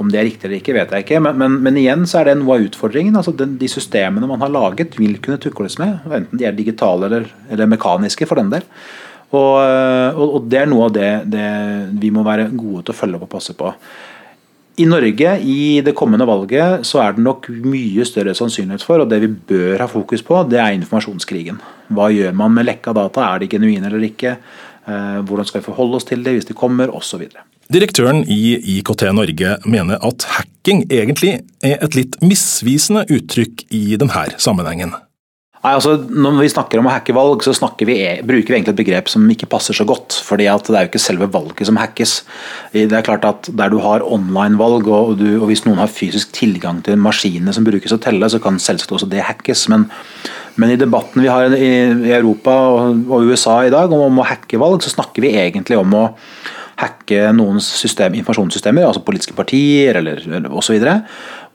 om 0.00 0.08
det 0.08 0.20
er 0.20 0.26
riktig 0.28 0.48
eller 0.48 0.60
ikke, 0.60 0.74
vet 0.76 0.94
jeg 0.94 1.04
ikke, 1.04 1.20
men, 1.24 1.36
men, 1.40 1.58
men 1.64 1.78
igjen 1.80 2.06
så 2.08 2.20
er 2.20 2.30
det 2.30 2.38
noe 2.40 2.56
av 2.56 2.66
utfordringen. 2.70 3.16
altså 3.16 3.34
den, 3.36 3.58
De 3.60 3.68
systemene 3.68 4.28
man 4.30 4.40
har 4.40 4.52
laget, 4.52 4.96
vil 5.00 5.18
kunne 5.22 5.40
tukles 5.42 5.76
med, 5.80 5.98
enten 6.08 6.40
de 6.40 6.48
er 6.48 6.56
digitale 6.56 7.10
eller, 7.10 7.26
eller 7.50 7.70
mekaniske, 7.70 8.28
for 8.28 8.40
den 8.40 8.52
del. 8.54 8.64
Og, 9.30 9.60
og, 9.60 10.24
og, 10.24 10.46
det 10.50 10.62
er 10.62 10.70
noe 10.70 10.88
av 10.88 10.94
det, 10.94 11.10
det, 11.30 11.50
vi 12.02 12.10
må 12.14 12.24
være 12.26 12.48
gode 12.50 12.86
til 12.86 12.94
å 12.94 12.98
følge 12.98 13.20
opp 13.20 13.28
og 13.28 13.34
passe 13.36 13.54
på. 13.58 13.74
I 14.80 14.86
Norge 14.88 15.34
i 15.44 15.82
det 15.84 15.92
kommende 15.98 16.24
valget 16.28 16.86
så 16.88 17.02
er 17.02 17.14
det 17.14 17.22
nok 17.26 17.50
mye 17.68 18.06
større 18.08 18.32
sannsynlighet 18.38 18.84
for, 18.86 19.02
og 19.02 19.10
det 19.10 19.20
vi 19.22 19.28
bør 19.28 19.84
ha 19.84 19.88
fokus 19.90 20.24
på, 20.24 20.40
det 20.48 20.60
er 20.62 20.72
informasjonskrigen. 20.78 21.60
Hva 21.92 22.08
gjør 22.14 22.34
man 22.38 22.54
med 22.56 22.68
lekka 22.70 22.94
data? 22.96 23.26
Er 23.26 23.42
de 23.42 23.50
genuine 23.52 23.90
eller 23.90 24.06
ikke? 24.08 24.38
Eh, 24.88 25.20
hvordan 25.26 25.46
skal 25.46 25.60
vi 25.60 25.68
forholde 25.68 25.98
oss 26.00 26.08
til 26.08 26.24
det 26.24 26.38
hvis 26.38 26.48
det 26.48 26.56
kommer, 26.58 26.92
osv. 26.94 27.26
Direktøren 27.70 28.24
i 28.24 28.56
IKT 28.78 29.04
Norge 29.14 29.58
mener 29.68 30.00
at 30.06 30.26
hacking 30.38 30.86
egentlig 30.88 31.36
er 31.62 31.78
et 31.84 31.94
litt 31.98 32.18
misvisende 32.24 33.04
uttrykk 33.12 33.68
i 33.76 33.84
denne 34.00 34.26
sammenhengen. 34.42 34.96
Nei, 35.60 35.74
altså, 35.76 35.92
når 36.00 36.38
vi 36.40 36.48
snakker 36.48 36.80
om 36.80 36.86
å 36.88 36.92
hacke 36.94 37.12
valg, 37.12 37.42
så 37.44 37.52
vi, 37.84 37.98
e, 38.00 38.22
bruker 38.24 38.48
vi 38.48 38.56
egentlig 38.56 38.72
et 38.72 38.78
begrep 38.78 39.10
som 39.12 39.26
ikke 39.28 39.48
passer 39.52 39.76
så 39.76 39.84
godt. 39.84 40.16
fordi 40.24 40.44
Det 40.44 40.76
er 40.76 40.86
jo 40.86 40.88
ikke 40.88 40.98
selve 40.98 41.28
valget 41.30 41.66
som 41.66 41.76
hackes. 41.76 42.22
Det 42.72 42.90
er 42.90 43.02
klart 43.02 43.26
at 43.26 43.50
Der 43.54 43.68
du 43.68 43.78
har 43.78 44.00
online-valg, 44.00 44.88
og, 44.88 45.20
og, 45.20 45.46
hvis 45.46 45.66
noen 45.66 45.76
har 45.76 45.86
fysisk 45.86 46.32
tilgang 46.32 46.82
til 46.82 46.96
maskinene 46.96 47.52
som 47.52 47.64
brukes 47.64 47.92
å 47.92 48.00
telle, 48.00 48.24
så 48.24 48.40
kan 48.40 48.56
selvsagt 48.58 48.90
også 48.90 49.10
det 49.10 49.20
hackes. 49.20 49.68
Men, 49.68 49.90
men 50.58 50.72
i 50.72 50.78
debatten 50.80 51.22
vi 51.22 51.30
har 51.30 51.54
i, 51.54 51.72
Europa 52.10 52.54
og, 52.74 53.04
og, 53.10 53.28
USA 53.30 53.60
i 53.66 53.72
dag 53.72 53.92
om, 53.94 54.18
å 54.18 54.26
hacke 54.26 54.60
valg, 54.60 54.82
så 54.82 54.92
snakker 54.94 55.24
vi 55.24 55.34
egentlig 55.38 55.78
om 55.78 55.94
å 55.96 56.06
hacke 56.80 57.28
noens 57.36 57.66
system, 57.76 58.14
informasjonssystemer, 58.16 58.86
altså 58.88 59.04
politiske 59.04 59.36
partier 59.36 60.00
eller, 60.00 60.22
osv 60.48 60.78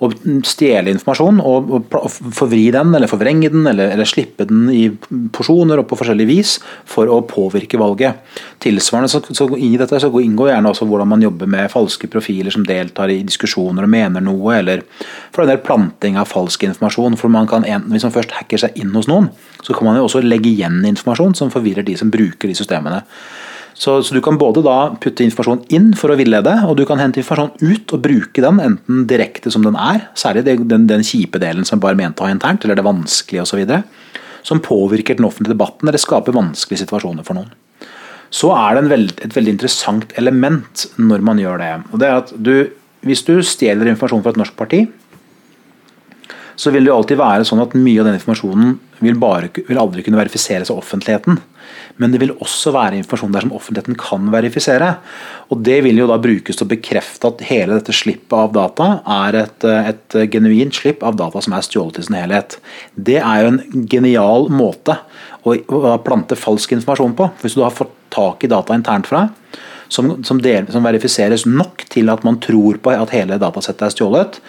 å 0.03 0.09
stjele 0.43 0.91
informasjon 0.91 1.37
og, 1.39 1.69
og, 1.77 1.93
forvri 2.35 2.65
den, 2.75 2.91
eller 2.97 3.07
forvrenge 3.07 3.47
den, 3.53 3.63
eller, 3.69 3.93
eller, 3.93 4.07
slippe 4.09 4.43
den 4.49 4.65
i 4.73 4.89
porsjoner 5.33 5.79
og 5.79 5.87
på 5.87 5.97
forskjellig 6.01 6.25
vis 6.27 6.57
for 6.89 7.07
å 7.11 7.21
påvirke 7.29 7.79
valget. 7.79 8.19
Tilsvarende 8.63 9.11
så, 9.11 9.21
så 9.31 9.47
i 9.55 9.71
dette 9.79 10.01
så 10.03 10.11
inngår 10.19 10.51
gjerne 10.51 10.73
også 10.73 10.89
hvordan 10.89 11.13
man 11.13 11.23
jobber 11.23 11.49
med 11.51 11.71
falske 11.71 12.09
profiler 12.11 12.51
som 12.51 12.67
deltar 12.67 13.13
i 13.13 13.21
diskusjoner 13.23 13.87
og 13.87 13.93
mener 13.95 14.25
noe, 14.25 14.59
eller 14.59 14.83
for 15.31 15.45
en 15.45 15.53
del 15.53 15.63
planting 15.63 16.19
av 16.19 16.27
falsk 16.31 16.67
informasjon. 16.67 17.15
for 17.21 17.31
man 17.31 17.47
kan, 17.47 17.63
enten, 17.63 17.91
Hvis 17.95 18.03
man 18.03 18.15
først 18.15 18.35
hacker 18.35 18.65
seg 18.65 18.75
inn 18.75 18.91
hos 18.95 19.07
noen, 19.07 19.31
så 19.63 19.73
kan 19.73 19.87
man 19.87 19.95
jo 19.99 20.09
også 20.09 20.25
legge 20.25 20.51
igjen 20.51 20.83
informasjon 20.83 21.39
som 21.39 21.53
forvirrer 21.53 21.87
de 21.87 21.95
som 21.95 22.11
bruker 22.11 22.51
de 22.51 22.57
systemene. 22.57 23.05
Så, 23.75 23.97
så, 24.07 24.15
du 24.15 24.21
kan 24.23 24.37
både 24.39 24.63
da 24.63 24.95
putte 25.03 25.25
informasjon 25.25 25.65
inn 25.75 25.89
for 25.99 26.13
å 26.13 26.15
villede, 26.15 26.53
og 26.63 26.77
du 26.79 26.85
kan 26.87 27.01
hente 27.01 27.19
informasjon 27.19 27.59
ut 27.59 27.93
og 27.97 28.03
bruke 28.05 28.43
den, 28.43 28.61
enten 28.63 29.03
direkte 29.09 29.51
som 29.51 29.65
den 29.65 29.75
er, 29.75 30.07
særlig 30.15 30.45
den, 30.47 30.87
den 30.87 31.03
kjipe 31.03 31.41
delen 31.43 31.67
som 31.67 31.81
bare 31.83 31.99
mente 31.99 32.23
å 32.23 32.29
ha 32.29 32.31
internt, 32.31 32.63
eller 32.63 32.79
det 32.79 32.87
vanskelige 32.87 33.43
osv., 33.43 33.65
som 34.45 34.61
påvirker 34.63 35.17
den 35.17 35.27
offentlige 35.27 35.57
debatten 35.57 35.89
eller 35.89 35.99
skaper 35.99 36.35
vanskelige 36.35 36.85
situasjoner 36.85 37.25
for 37.27 37.35
noen. 37.35 37.51
Så 38.33 38.51
er 38.55 38.77
det 38.77 38.91
veld, 38.91 39.13
et 39.25 39.35
veldig 39.35 39.55
interessant 39.55 40.13
element 40.19 40.85
når 41.01 41.23
man 41.25 41.39
gjør 41.41 41.61
det. 41.61 41.71
og 41.91 42.01
det 42.01 42.07
er 42.07 42.19
at 42.19 42.33
du, 42.35 42.53
Hvis 43.05 43.25
du 43.25 43.35
stjeler 43.45 43.89
informasjon 43.91 44.23
fra 44.23 44.31
et 44.33 44.39
norsk 44.39 44.55
parti, 44.57 44.85
så 46.55 46.71
vil 46.71 46.85
det 46.85 46.89
jo 46.89 46.95
alltid 46.95 47.19
være 47.19 47.45
sånn 47.45 47.61
at 47.61 47.75
mye 47.77 48.01
av 48.01 48.07
den 48.07 48.17
informasjonen 48.17 48.77
vil, 49.03 49.17
bare, 49.19 49.51
vil 49.67 49.79
aldri 49.81 50.05
kunne 50.05 50.17
verifiseres 50.17 50.71
av 50.71 50.79
offentligheten. 50.79 51.37
Men 52.01 52.11
det 52.11 52.19
vil 52.19 52.33
også 52.43 52.73
være 52.75 52.97
informasjon 52.99 53.31
der 53.31 53.45
som 53.45 53.53
offentligheten 53.55 53.95
kan 53.99 54.27
verifisere. 54.33 54.89
Og 55.53 55.61
Det 55.63 55.77
vil 55.85 56.01
jo 56.01 56.07
da 56.09 56.17
brukes 56.19 56.57
til 56.57 56.67
å 56.67 56.71
bekrefte 56.73 57.29
at 57.31 57.43
hele 57.47 57.77
dette 57.77 57.95
slippet 57.95 58.35
av 58.35 58.51
data 58.55 58.89
er 59.23 59.39
et, 59.45 59.67
et 59.93 60.17
genuint 60.33 60.75
slipp 60.75 61.05
av 61.07 61.15
data 61.19 61.43
som 61.43 61.55
er 61.55 61.63
stjålet 61.63 62.01
i 62.01 62.07
sin 62.07 62.17
helhet. 62.19 62.57
Det 62.95 63.21
er 63.21 63.45
jo 63.45 63.53
en 63.53 63.85
genial 63.91 64.49
måte 64.51 64.97
å, 65.45 65.55
plante 66.03 66.35
falsk 66.39 66.75
informasjon 66.75 67.15
på. 67.15 67.29
Hvis 67.43 67.55
du 67.55 67.63
har 67.63 67.75
fått 67.75 67.95
tak 68.15 68.43
i 68.43 68.51
data 68.51 68.75
internt 68.75 69.07
fra 69.07 69.27
som, 69.87 70.23
som, 70.25 70.41
del, 70.41 70.67
som, 70.71 70.83
verifiseres 70.83 71.45
nok 71.47 71.85
til 71.93 72.09
at 72.11 72.25
man 72.25 72.39
tror 72.43 72.79
på 72.81 72.93
at 72.93 73.13
hele 73.15 73.37
datasettet 73.41 73.87
er 73.87 73.93
stjålet, 73.93 74.39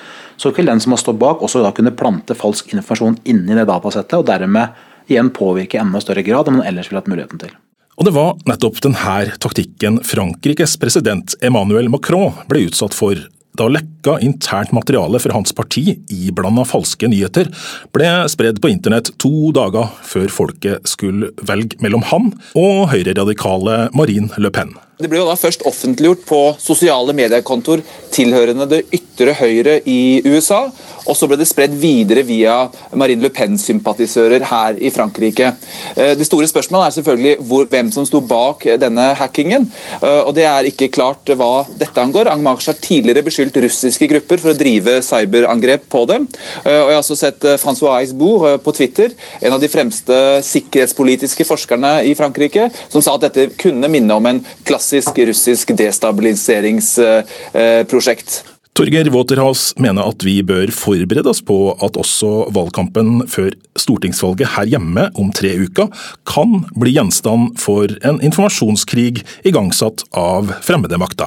så 0.41 0.53
vil 0.57 0.69
den 0.69 0.81
som 0.83 0.95
har 0.95 1.01
stått 1.01 1.21
bak 1.21 1.45
også 1.45 1.63
da 1.65 1.73
kunne 1.77 1.95
plante 1.97 2.37
falsk 2.37 2.73
informasjon 2.75 3.21
inni 3.29 3.57
det 3.57 3.67
datasettet, 3.69 4.19
og 4.19 4.27
dermed 4.29 4.75
igjen 5.13 5.31
påvirke 5.35 5.79
i 5.79 5.83
enda 5.83 6.03
større 6.03 6.25
grad 6.27 6.51
enn 6.51 6.61
man 6.61 6.69
ellers 6.69 6.91
ville 6.91 7.03
hatt 7.03 7.11
muligheten 7.11 7.43
til. 7.43 7.55
Og 7.97 8.05
det 8.05 8.13
var 8.13 8.35
nettopp 8.49 8.83
denne 8.85 9.17
taktikken 9.41 10.03
Frankrikes 10.05 10.77
president 10.81 11.33
Emmanuel 11.45 11.89
Macron 11.93 12.35
ble 12.51 12.67
utsatt 12.69 12.97
for 12.97 13.17
da 13.57 13.69
lekka 13.73 14.19
internt 14.21 14.75
materiale 14.77 15.17
fra 15.23 15.33
hans 15.33 15.55
parti, 15.57 15.97
iblanda 16.13 16.67
falske 16.69 17.09
nyheter, 17.09 17.49
ble 17.97 18.11
spredd 18.29 18.61
på 18.61 18.69
internett 18.69 19.15
to 19.23 19.51
dager 19.57 19.89
før 20.05 20.29
folket 20.33 20.91
skulle 20.91 21.33
velge 21.49 21.81
mellom 21.81 22.05
han 22.11 22.35
og 22.53 22.91
høyreradikale 22.93 23.87
Marine 23.97 24.29
Le 24.37 24.53
Pen. 24.53 24.75
Det 24.97 25.11
ble 25.13 25.19
jo 25.21 25.27
da 25.29 25.35
først 25.37 25.61
offentliggjort 25.69 26.23
på 26.25 26.39
sosiale 26.57 27.13
mediekontor 27.13 27.83
tilhørende 28.17 28.65
det 28.71 28.79
ytre 28.97 29.35
høyre 29.37 29.75
i 29.85 30.23
USA, 30.25 30.71
og 31.05 31.17
så 31.19 31.29
ble 31.29 31.37
det 31.37 31.47
spredd 31.51 31.75
videre 31.77 32.23
via 32.25 32.55
Marine 32.97 33.27
Le 33.27 33.29
Pen-sympatisører 33.29 34.47
her 34.49 34.79
i 34.81 34.89
Frankrike. 34.95 35.51
Eh, 35.93 36.15
det 36.17 36.25
store 36.25 36.49
spørsmålet 36.49 36.89
er 36.89 36.95
selvfølgelig 36.97 37.35
hvor, 37.45 37.67
hvem 37.69 37.91
som 37.93 38.07
sto 38.09 38.23
bak 38.25 38.65
denne 38.81 39.11
hackingen, 39.21 39.67
eh, 39.99 40.23
og 40.23 40.33
det 40.39 40.47
er 40.49 40.71
ikke 40.71 40.89
klart 40.97 41.29
hva 41.29 41.67
dette 41.77 42.01
angår. 42.01 42.33
Angmarch 42.33 42.71
har 42.73 42.81
tidligere 42.81 43.27
beskyldt 43.27 43.61
russiske 43.67 44.09
grupper 44.15 44.41
for 44.41 44.55
å 44.55 44.57
drive 44.57 44.97
cyberangrep 45.05 45.85
på 45.93 46.07
dem. 46.09 46.25
Eh, 46.65 46.73
og 46.73 46.89
Jeg 46.89 46.97
har 46.97 47.03
også 47.03 47.19
sett 47.21 47.49
Francois 47.61 47.99
Aisbourg 48.01 48.65
på 48.65 48.77
Twitter, 48.81 49.13
en 49.45 49.59
av 49.59 49.61
de 49.61 49.69
fremste 49.69 50.17
sikkerhetspolitiske 50.49 51.45
forskerne 51.45 51.99
i 52.09 52.17
Frankrike, 52.17 52.71
som 52.89 53.05
sa 53.05 53.19
at 53.21 53.29
dette 53.29 53.51
kunne 53.61 53.93
minne 53.93 54.17
om 54.17 54.33
en 54.33 54.41
klassisk 54.65 54.86
klassisk 54.87 55.19
russisk 55.19 55.75
destabiliseringsprosjekt. 55.75 58.45
Torgeir 58.77 59.09
Waterhaus 59.11 59.73
mener 59.81 60.05
at 60.07 60.23
vi 60.23 60.43
bør 60.45 60.71
forberede 60.71 61.31
oss 61.33 61.43
på 61.43 61.75
at 61.83 61.97
også 61.97 62.53
valgkampen 62.55 63.27
før 63.27 63.51
stortingsvalget 63.81 64.49
her 64.53 64.65
hjemme 64.69 65.11
om 65.17 65.33
tre 65.35 65.57
uker 65.65 65.89
kan 66.29 66.65
bli 66.77 66.93
gjenstand 66.95 67.59
for 67.59 67.89
en 68.05 68.21
informasjonskrig 68.21 69.25
igangsatt 69.49 70.05
av 70.13 70.53
fremmede 70.63 70.99
makter. 71.01 71.27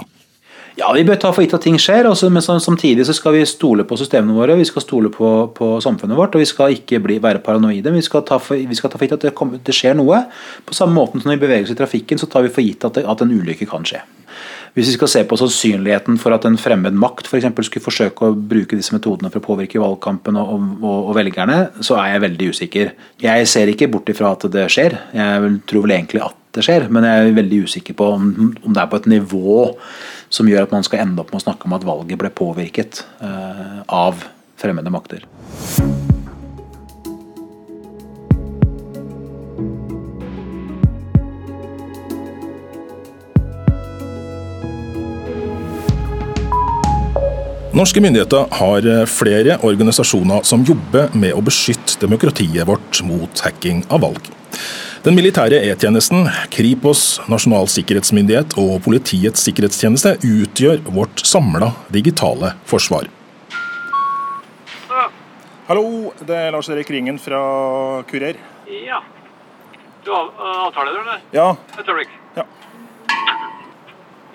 Ja, 0.80 0.94
Vi 0.96 1.04
bør 1.04 1.18
ta 1.20 1.30
for 1.36 1.44
gitt 1.44 1.54
at 1.58 1.66
ting 1.66 1.76
skjer, 1.82 2.08
også, 2.08 2.30
men 2.32 2.44
samtidig 2.44 3.04
så 3.08 3.12
skal 3.16 3.34
vi 3.36 3.42
stole 3.50 3.84
på 3.88 3.98
systemene 4.00 4.36
våre. 4.38 4.56
Vi 4.56 4.68
skal 4.68 4.84
stole 4.86 5.10
på, 5.12 5.30
på 5.56 5.68
samfunnet 5.84 6.16
vårt, 6.16 6.38
og 6.38 6.44
vi 6.44 6.48
skal 6.48 6.76
ikke 6.78 7.02
bli, 7.04 7.18
være 7.20 7.42
paranoide. 7.44 7.92
Vi 7.92 8.04
skal 8.06 8.24
for, 8.30 8.56
vi 8.56 8.78
skal 8.78 8.94
ta 8.94 9.00
for 9.00 9.04
gitt 9.04 9.18
at 9.18 9.26
det, 9.28 9.34
kommer, 9.36 9.60
det, 9.60 9.76
skjer 9.76 9.98
noe. 10.00 10.22
På 10.64 10.78
samme 10.78 10.96
måte 10.96 11.20
som 11.20 11.28
når 11.28 11.36
vi 11.36 11.44
beveger 11.44 11.68
oss 11.68 11.76
i 11.76 11.80
trafikken, 11.82 12.22
så 12.22 12.32
tar 12.32 12.48
vi 12.48 12.54
for 12.54 12.64
gitt 12.64 12.88
at, 12.88 12.96
det, 12.96 13.04
at 13.12 13.26
en 13.26 13.36
ulykke 13.36 13.68
kan 13.68 13.84
skje. 13.88 14.06
Hvis 14.78 14.94
vi 14.94 14.96
skal 14.96 15.12
se 15.12 15.26
på 15.28 15.40
sannsynligheten 15.42 16.20
for 16.22 16.32
at 16.32 16.46
en 16.48 16.56
fremmed 16.62 16.96
makt 16.96 17.28
for 17.28 17.42
eksempel, 17.42 17.66
skulle 17.68 17.84
forsøke 17.84 18.30
å 18.30 18.38
bruke 18.38 18.78
disse 18.80 18.96
metodene 18.96 19.34
for 19.34 19.42
å 19.42 19.48
påvirke 19.50 19.82
valgkampen 19.82 20.38
og, 20.40 20.54
og, 20.80 21.10
og, 21.10 21.16
velgerne, 21.18 21.58
så 21.84 21.98
er 22.00 22.14
jeg 22.14 22.28
veldig 22.30 22.52
usikker. 22.54 22.94
Jeg 23.26 23.50
ser 23.52 23.74
ikke 23.74 23.90
bort 23.92 24.14
ifra 24.14 24.32
at 24.38 24.48
det 24.54 24.70
skjer. 24.72 24.96
Jeg 25.18 25.58
tror 25.68 25.84
vel 25.90 25.98
egentlig 25.98 26.24
at 26.24 26.38
det 26.56 26.64
skjer, 26.66 26.88
men 26.94 27.06
jeg 27.06 27.26
er 27.26 27.36
veldig 27.36 27.60
usikker 27.68 27.98
på 27.98 28.08
om, 28.16 28.30
om 28.64 28.72
det 28.74 28.82
er 28.82 28.90
på 28.90 29.02
et 29.02 29.12
nivå 29.12 29.66
som 30.30 30.50
gjør 30.50 30.68
at 30.68 30.74
man 30.76 30.86
skal 30.86 31.04
ende 31.04 31.22
opp 31.24 31.34
med 31.34 31.42
å 31.42 31.46
snakke 31.48 31.68
om 31.68 31.76
at 31.78 31.88
valget 31.88 32.22
ble 32.22 32.32
påvirket 32.34 33.04
uh, 33.22 33.82
av 33.86 34.24
fremmede 34.60 34.94
makter. 34.94 35.26
Norske 47.80 48.02
myndigheter 48.04 48.50
har 48.60 48.88
flere 49.08 49.56
organisasjoner 49.64 50.44
som 50.44 50.66
jobber 50.68 51.14
med 51.16 51.32
å 51.38 51.44
beskytte 51.46 52.02
demokratiet 52.02 52.68
vårt 52.68 53.00
mot 53.08 53.46
hacking 53.46 53.86
av 53.88 54.04
valg. 54.04 54.28
Den 55.00 55.16
militære 55.16 55.62
E-tjenesten, 55.64 56.26
Kripos, 56.52 57.22
Nasjonal 57.32 57.70
sikkerhetsmyndighet 57.72 58.58
og 58.60 58.82
Politiets 58.84 59.46
sikkerhetstjeneste 59.48 60.18
utgjør 60.28 60.82
vårt 60.92 61.24
samla 61.24 61.70
digitale 61.96 62.52
forsvar. 62.68 63.08
Hallo, 65.70 66.12
det 66.20 66.36
er 66.36 66.52
Lars 66.52 66.68
Erik 66.74 66.92
Ringen 66.92 67.22
fra 67.22 67.40
Kurer. 68.10 68.42
Ja. 68.68 69.00
Du 70.04 70.12
har 70.12 70.34
avtale, 70.66 70.92
eller? 70.92 71.24
Ja. 71.32 71.48
Et 71.78 71.88
øyeblikk. 71.88 72.12
Ja. 72.36 72.46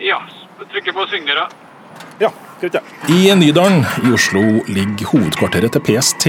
ja. 0.08 0.18
Trykker 0.72 0.96
på 0.96 1.06
signere. 1.12 1.48
Ja. 2.22 2.32
I 2.62 3.34
Nydalen 3.36 3.82
i 4.06 4.12
Oslo 4.14 4.42
ligger 4.70 5.10
hovedkvarteret 5.10 5.74
til 5.74 5.82
PST, 5.84 6.26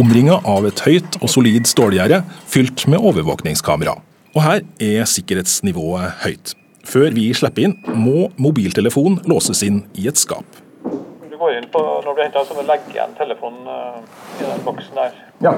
omringa 0.00 0.38
av 0.46 0.66
et 0.68 0.80
høyt 0.86 1.18
og 1.20 1.30
solid 1.32 1.66
stålgjerde 1.68 2.22
fylt 2.50 2.86
med 2.88 3.02
overvåkningskamera. 3.02 3.96
Og 4.34 4.42
her 4.42 4.62
er 4.82 5.08
sikkerhetsnivået 5.10 6.22
høyt. 6.24 6.54
Før 6.84 7.14
vi 7.16 7.28
slipper 7.34 7.66
inn, 7.66 7.76
må 7.86 8.28
mobiltelefonen 8.36 9.22
låses 9.30 9.62
inn 9.66 9.82
i 9.98 10.08
et 10.10 10.20
skap. 10.20 10.46
Du 10.84 11.36
går 11.38 11.58
inn 11.58 11.68
på, 11.72 11.80
Når 12.04 12.14
du 12.14 12.22
henter 12.22 12.40
henta, 12.40 12.44
så 12.48 12.54
må 12.54 12.62
du 12.62 12.68
legge 12.70 12.92
igjen 12.92 13.14
telefonen 13.18 13.66
uh, 13.66 14.00
i 14.40 14.44
den 14.44 14.64
boksen 14.66 15.00
der. 15.00 15.16
Ja. 15.42 15.54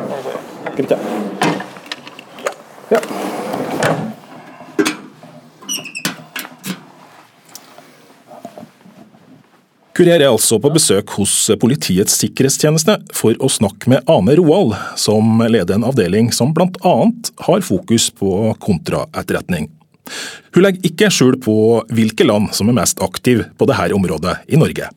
Greit. 0.77 0.95
Ja. 2.91 3.01
Kurer 9.97 10.21
er 10.21 10.29
altså 10.29 10.59
på 10.61 10.69
besøk 10.75 11.15
hos 11.17 11.33
Politiets 11.57 12.19
sikkerhetstjeneste 12.21 12.99
for 13.17 13.39
å 13.41 13.49
snakke 13.49 13.89
med 13.89 14.05
Ane 14.13 14.35
Roald, 14.37 14.75
som 15.01 15.41
leder 15.49 15.79
en 15.79 15.87
avdeling 15.89 16.29
som 16.37 16.51
bl.a. 16.53 16.93
har 17.47 17.65
fokus 17.65 18.11
på 18.13 18.51
kontraetterretning. 18.61 19.71
Hun 20.53 20.67
legger 20.67 20.85
ikke 20.91 21.09
skjul 21.09 21.39
på 21.41 21.57
hvilke 21.97 22.27
land 22.29 22.53
som 22.53 22.69
er 22.69 22.77
mest 22.77 23.01
aktive 23.01 23.49
på 23.57 23.71
dette 23.71 23.97
området 23.97 24.37
i 24.53 24.61
Norge. 24.61 24.91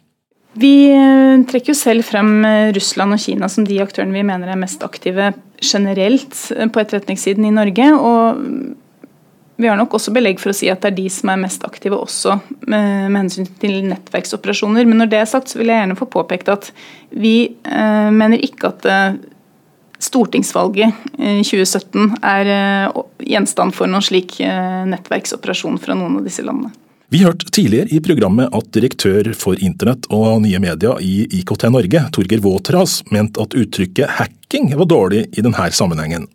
Vi 0.60 0.74
eh, 0.92 1.48
trekker 1.48 1.72
jo 1.72 1.78
selv 1.80 2.04
frem 2.04 2.44
eh, 2.44 2.74
Russland 2.76 3.16
og 3.16 3.24
Kina 3.24 3.48
som 3.48 3.64
de 3.64 3.80
aktørene 3.80 4.18
vi 4.18 4.26
mener 4.28 4.52
er 4.52 4.60
mest 4.60 4.84
aktive 4.84 5.32
generelt 5.64 6.36
eh, 6.58 6.68
på 6.68 6.84
etterretningssiden 6.84 7.48
i 7.48 7.56
Norge. 7.56 7.88
og 7.96 8.44
vi 9.60 9.68
har 9.68 9.76
nok 9.76 9.98
også 9.98 10.14
belegg 10.16 10.40
for 10.40 10.54
å 10.54 10.56
si 10.56 10.70
at 10.72 10.80
det 10.86 10.94
er 10.94 10.98
de 11.02 11.10
som 11.12 11.34
er 11.34 11.42
mest 11.42 11.66
aktive 11.68 11.98
også 12.00 12.38
med, 12.72 13.12
hensyn 13.18 13.50
til 13.60 13.82
nettverksoperasjoner. 13.90 14.88
Men 14.88 15.04
når 15.04 15.10
det 15.12 15.20
er 15.20 15.28
sagt, 15.28 15.52
så 15.52 15.60
vil 15.60 15.68
jeg 15.68 15.82
gjerne 15.82 15.98
få 16.00 16.08
påpekt 16.14 16.52
at 16.54 16.70
vi 17.12 17.34
eh, 17.68 18.08
mener 18.16 18.40
ikke 18.46 18.72
at 18.72 18.88
eh, 18.88 19.18
stortingsvalget 20.00 21.10
i 21.20 21.42
2017 21.44 22.22
er 22.24 22.52
eh, 22.54 23.02
gjenstand 23.34 23.76
for 23.76 23.92
noen 23.92 24.06
slik 24.06 24.38
eh, 24.40 24.86
nettverksoperasjon 24.94 25.80
fra 25.84 25.98
noen 26.00 26.22
av 26.22 26.30
disse 26.30 26.46
landene. 26.46 26.72
Vi 27.12 27.26
hørte 27.26 27.50
tidligere 27.52 27.92
i 27.92 28.00
programmet 28.06 28.54
at 28.56 28.70
direktør 28.72 29.32
for 29.36 29.60
internett 29.66 30.06
og 30.14 30.44
nye 30.46 30.62
media 30.62 30.94
i 31.04 31.26
IKT 31.42 31.66
Norge, 31.74 32.06
Torgeir 32.16 32.44
Våtras, 32.46 33.02
mente 33.12 33.42
at 33.44 33.58
uttrykket 33.58 34.22
hacking 34.22 34.72
var 34.78 34.88
dårlig 34.88 35.26
i 35.34 35.44
denne 35.44 35.68
sammenhengen. 35.74 36.30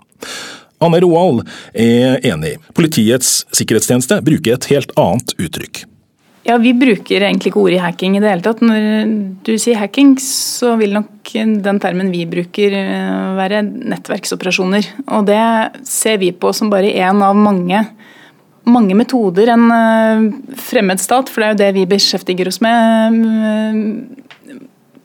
Anne 0.84 1.00
Roald 1.04 1.42
er 1.72 2.20
enig. 2.24 2.56
Politiets 2.76 3.42
sikkerhetstjeneste 3.56 4.20
bruker 4.24 4.58
et 4.58 4.70
helt 4.72 4.94
annet 5.00 5.36
uttrykk. 5.40 5.84
Ja, 6.44 6.58
Vi 6.60 6.74
bruker 6.76 7.22
egentlig 7.24 7.54
ikke 7.54 7.62
ordet 7.62 7.80
hacking 7.80 8.18
i 8.18 8.20
det 8.20 8.28
hele 8.28 8.44
tatt. 8.44 8.60
Når 8.60 9.12
du 9.46 9.54
sier 9.56 9.78
hacking, 9.80 10.12
så 10.20 10.74
vil 10.76 10.92
nok 10.92 11.32
den 11.64 11.80
termen 11.80 12.10
vi 12.12 12.26
bruker 12.28 12.74
eh, 12.76 13.30
være 13.38 13.62
nettverksoperasjoner. 13.64 14.90
Og 15.16 15.24
det 15.30 15.40
ser 15.88 16.20
vi 16.20 16.34
på 16.36 16.52
som 16.52 16.68
bare 16.72 16.92
én 16.92 17.24
av 17.24 17.38
mange, 17.38 17.80
mange 18.68 18.98
metoder 18.98 19.54
en 19.54 19.64
eh, 19.72 20.28
fremmed 20.68 21.00
stat, 21.00 21.32
for 21.32 21.40
det 21.40 21.48
er 21.48 21.54
jo 21.54 21.62
det 21.62 21.72
vi 21.78 21.88
beskjeftiger 21.94 22.52
oss 22.52 22.60
med. 22.64 23.16
Eh, 23.24 24.60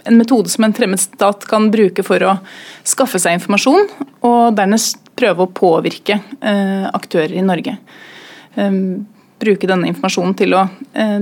en 0.09 0.19
metode 0.19 0.51
som 0.51 0.67
en 0.67 0.75
fremmed 0.75 0.99
stat 0.99 1.47
kan 1.47 1.71
bruke 1.71 2.03
for 2.03 2.23
å 2.25 2.35
skaffe 2.87 3.19
seg 3.21 3.39
informasjon, 3.39 3.87
og 4.27 4.59
dernest 4.59 4.99
prøve 5.19 5.45
å 5.45 5.51
påvirke 5.53 6.19
eh, 6.19 6.85
aktører 6.87 7.35
i 7.37 7.45
Norge. 7.45 7.75
Eh, 8.55 8.79
bruke 9.39 9.69
denne 9.69 9.91
informasjonen 9.91 10.37
til 10.39 10.55
å 10.57 10.65
eh, 10.93 11.19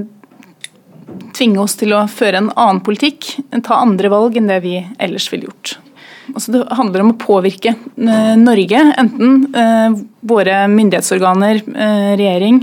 tvinge 1.37 1.61
oss 1.63 1.77
til 1.79 1.95
å 1.95 2.05
føre 2.11 2.41
en 2.41 2.53
annen 2.53 2.83
politikk, 2.85 3.35
ta 3.65 3.81
andre 3.81 4.11
valg 4.11 4.39
enn 4.39 4.49
det 4.49 4.61
vi 4.65 4.79
ellers 4.99 5.29
ville 5.31 5.49
gjort. 5.49 5.77
Altså 6.33 6.51
det 6.51 6.65
handler 6.75 7.05
om 7.05 7.13
å 7.13 7.19
påvirke 7.21 7.71
Norge, 7.95 8.81
enten 8.99 9.45
våre 10.27 10.57
myndighetsorganer, 10.67 11.61
regjering, 12.19 12.57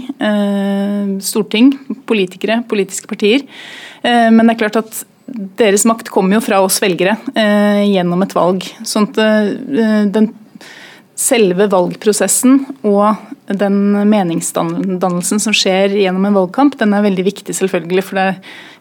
storting, 1.24 1.70
politikere, 2.04 2.58
politiske 2.68 3.08
partier. 3.08 3.46
Men 4.04 4.42
det 4.44 4.52
er 4.52 4.60
klart 4.66 4.76
at 4.82 5.00
deres 5.56 5.86
makt 5.88 6.12
kommer 6.12 6.36
jo 6.36 6.44
fra 6.44 6.60
oss 6.60 6.76
velgere 6.84 7.16
gjennom 7.88 8.26
et 8.26 8.36
valg. 8.36 8.68
sånn 8.84 9.08
at 9.08 10.12
den 10.12 10.28
selve 11.24 11.66
valgprosessen 11.72 12.60
og 12.84 13.16
den 13.48 13.78
meningsdannelsen 14.10 15.40
som 15.42 15.56
skjer 15.56 15.96
gjennom 15.96 16.28
en 16.28 16.36
valgkamp, 16.36 16.76
den 16.80 16.94
er 16.96 17.04
veldig 17.04 17.24
viktig, 17.26 17.56
selvfølgelig. 17.56 18.04
For 18.04 18.18
det 18.18 18.26
er 18.28 18.38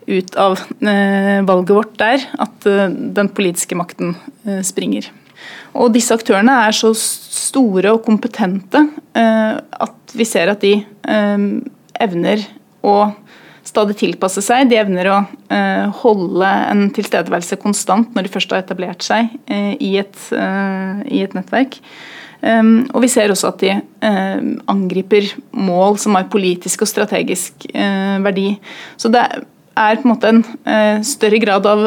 ut 0.08 0.36
av 0.40 0.60
eh, 0.84 1.42
valget 1.48 1.76
vårt 1.76 1.98
der 2.02 2.24
at 2.44 2.68
eh, 2.70 2.88
den 2.92 3.30
politiske 3.36 3.78
makten 3.80 4.16
eh, 4.46 4.62
springer. 4.66 5.10
Og 5.76 5.92
disse 5.96 6.16
aktørene 6.16 6.56
er 6.68 6.76
så 6.76 6.94
store 6.96 7.96
og 7.96 8.04
kompetente 8.06 8.86
at 9.14 10.14
vi 10.16 10.26
ser 10.30 10.52
at 10.52 10.62
de 10.62 10.78
evner 12.00 12.46
å 12.86 12.94
stadig 13.66 13.98
tilpasse 14.00 14.44
seg. 14.46 14.70
De 14.70 14.78
evner 14.78 15.10
å 15.10 15.18
holde 16.04 16.52
en 16.70 16.86
tilstedeværelse 16.94 17.58
konstant 17.60 18.14
når 18.14 18.28
de 18.28 18.34
først 18.38 18.54
har 18.54 18.62
etablert 18.62 19.04
seg 19.04 19.34
i 19.50 19.96
et, 20.00 20.22
i 20.30 21.26
et 21.26 21.36
nettverk. 21.36 21.82
Um, 22.44 22.90
og 22.92 23.06
vi 23.06 23.08
ser 23.08 23.32
også 23.32 23.54
at 23.54 23.62
de 23.64 23.72
uh, 24.04 24.40
angriper 24.68 25.30
mål 25.56 25.96
som 26.02 26.18
har 26.18 26.28
politisk 26.32 26.82
og 26.84 26.90
strategisk 26.92 27.70
uh, 27.72 28.20
verdi. 28.26 28.50
Så 29.00 29.08
det 29.14 29.22
er 29.24 30.00
på 30.02 30.04
en 30.04 30.12
måte 30.12 30.32
en 30.34 30.42
uh, 30.44 31.00
større 31.08 31.40
grad 31.40 31.70
av, 31.70 31.86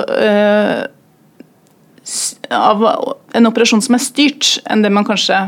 av 2.56 2.86
en 3.36 3.50
operasjon 3.50 3.84
som 3.84 3.98
er 3.98 4.04
styrt, 4.06 4.54
enn 4.64 4.84
det 4.84 4.94
man 4.94 5.04
kanskje 5.06 5.42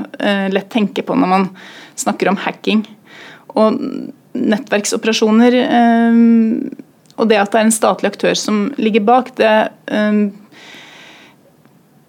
lett 0.52 0.68
tenker 0.74 1.06
på 1.06 1.16
når 1.16 1.30
man 1.30 1.48
snakker 1.98 2.28
om 2.28 2.38
hacking. 2.44 2.84
Og 3.56 3.80
nettverksoperasjoner 4.38 5.56
og 7.18 7.30
det 7.30 7.38
at 7.40 7.50
det 7.54 7.58
er 7.58 7.64
en 7.66 7.74
statlig 7.74 8.10
aktør 8.12 8.36
som 8.38 8.68
ligger 8.78 9.06
bak, 9.06 9.32
det 9.38 9.54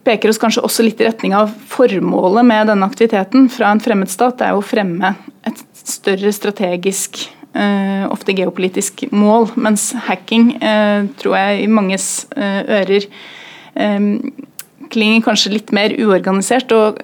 peker 0.07 0.31
oss 0.31 0.39
kanskje 0.41 0.63
også 0.65 0.85
litt 0.85 1.01
i 1.01 1.07
retning 1.07 1.35
av 1.37 1.51
formålet 1.69 2.47
med 2.47 2.69
denne 2.71 2.87
aktiviteten 2.87 3.49
fra 3.51 3.73
en 3.73 3.81
fremmed 3.83 4.11
stat. 4.11 4.37
Det 4.39 4.47
er 4.47 4.57
å 4.57 4.65
fremme 4.65 5.13
et 5.47 5.63
større 5.79 6.31
strategisk, 6.35 7.21
uh, 7.57 8.05
ofte 8.11 8.35
geopolitisk 8.37 9.07
mål. 9.11 9.49
Mens 9.59 9.91
hacking 10.07 10.53
uh, 10.61 11.09
tror 11.19 11.37
jeg 11.39 11.65
i 11.65 11.71
manges 11.71 12.09
uh, 12.37 12.63
ører 12.79 13.09
klinger 14.89 15.21
kanskje 15.23 15.51
litt 15.53 15.69
mer 15.71 15.93
uorganisert, 16.01 16.73
og 16.73 16.97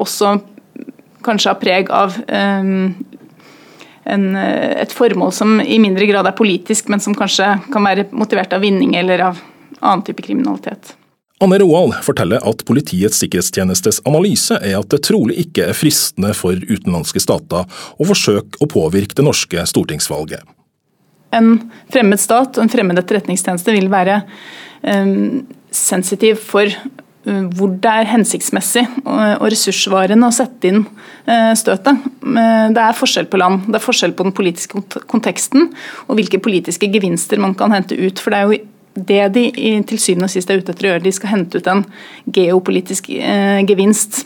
også 0.00 0.30
kanskje 1.22 1.50
har 1.52 1.58
preg 1.60 1.92
av 1.94 2.16
en, 2.32 2.96
et 4.08 4.96
formål 4.96 5.34
som 5.36 5.60
i 5.60 5.78
mindre 5.78 6.08
grad 6.08 6.26
er 6.26 6.34
politisk, 6.34 6.88
men 6.90 7.04
som 7.04 7.14
kanskje 7.14 7.52
kan 7.68 7.86
være 7.86 8.08
motivert 8.16 8.56
av 8.56 8.64
vinning 8.64 8.96
eller 8.98 9.28
av 9.28 9.44
annen 9.76 10.06
type 10.08 10.24
kriminalitet. 10.24 10.96
Anne 11.44 11.58
Roald 11.60 11.92
forteller 12.00 12.40
at 12.48 12.62
Politiets 12.64 13.18
sikkerhetstjenestes 13.20 14.00
analyse 14.08 14.56
er 14.56 14.78
at 14.78 14.88
det 14.92 15.02
trolig 15.04 15.36
ikke 15.42 15.66
er 15.68 15.76
fristende 15.76 16.30
for 16.36 16.56
utenlandske 16.56 17.20
stater 17.20 17.66
å 17.68 18.06
forsøke 18.08 18.62
å 18.64 18.68
påvirke 18.72 19.18
det 19.18 19.26
norske 19.26 19.64
stortingsvalget. 19.68 20.40
En 21.36 21.58
fremmed 21.92 22.22
stat 22.22 22.56
og 22.56 22.64
en 22.64 22.72
fremmed 22.72 22.96
etterretningstjeneste 23.02 23.74
vil 23.74 23.90
være 23.92 24.22
um, 24.80 25.42
sensitiv 25.74 26.40
for 26.40 26.72
uh, 26.72 27.42
hvor 27.58 27.74
det 27.84 27.92
er 27.92 28.08
hensiktsmessig 28.14 28.86
og 29.04 29.44
ressursvarende 29.52 30.30
å 30.30 30.32
sette 30.32 30.70
inn 30.70 30.86
støtet. 31.58 32.00
Det 32.22 32.80
er 32.80 32.96
forskjell 32.96 33.26
på 33.28 33.40
land, 33.42 33.66
det 33.66 33.76
er 33.76 33.84
forskjell 33.84 34.14
på 34.16 34.24
den 34.28 34.34
politiske 34.38 34.80
konteksten 35.10 35.68
og 36.06 36.16
hvilke 36.16 36.40
politiske 36.40 36.88
gevinster 36.88 37.42
man 37.42 37.56
kan 37.58 37.74
hente 37.74 37.98
ut. 37.98 38.22
For 38.22 38.32
det 38.32 38.38
er 38.38 38.46
jo 38.46 38.60
det 38.96 39.22
de 39.34 39.46
til 39.86 40.00
syvende 40.00 40.28
og 40.28 40.32
sist 40.32 40.50
er 40.50 40.60
ute 40.60 40.72
etter 40.72 40.88
å 40.88 40.92
gjøre. 40.94 41.04
De 41.04 41.14
skal 41.14 41.32
hente 41.34 41.60
ut 41.60 41.70
en 41.70 41.84
geopolitisk 42.36 43.10
eh, 43.12 43.60
gevinst. 43.68 44.24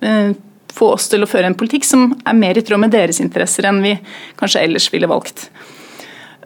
Eh, 0.00 0.32
få 0.76 0.90
oss 0.94 1.08
til 1.08 1.24
å 1.24 1.28
føre 1.30 1.48
en 1.50 1.56
politikk 1.58 1.86
som 1.88 2.10
er 2.26 2.36
mer 2.36 2.58
i 2.58 2.64
tråd 2.64 2.82
med 2.82 2.92
deres 2.92 3.22
interesser 3.24 3.68
enn 3.68 3.80
vi 3.84 3.94
kanskje 4.38 4.64
ellers 4.66 4.90
ville 4.92 5.08
valgt. 5.10 5.48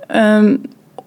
Eh, 0.09 0.55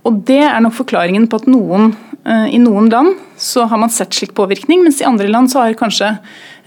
og 0.03 0.23
Det 0.27 0.41
er 0.43 0.59
nok 0.63 0.75
forklaringen 0.75 1.29
på 1.31 1.39
at 1.39 1.47
noen, 1.47 1.93
uh, 2.27 2.47
i 2.51 2.59
noen 2.59 2.89
land 2.91 3.15
så 3.39 3.67
har 3.71 3.79
man 3.79 3.91
sett 3.91 4.15
slik 4.15 4.33
påvirkning, 4.35 4.83
mens 4.83 4.99
i 5.01 5.07
andre 5.07 5.29
land 5.31 5.51
så 5.51 5.63
har 5.63 5.77
kanskje 5.79 6.09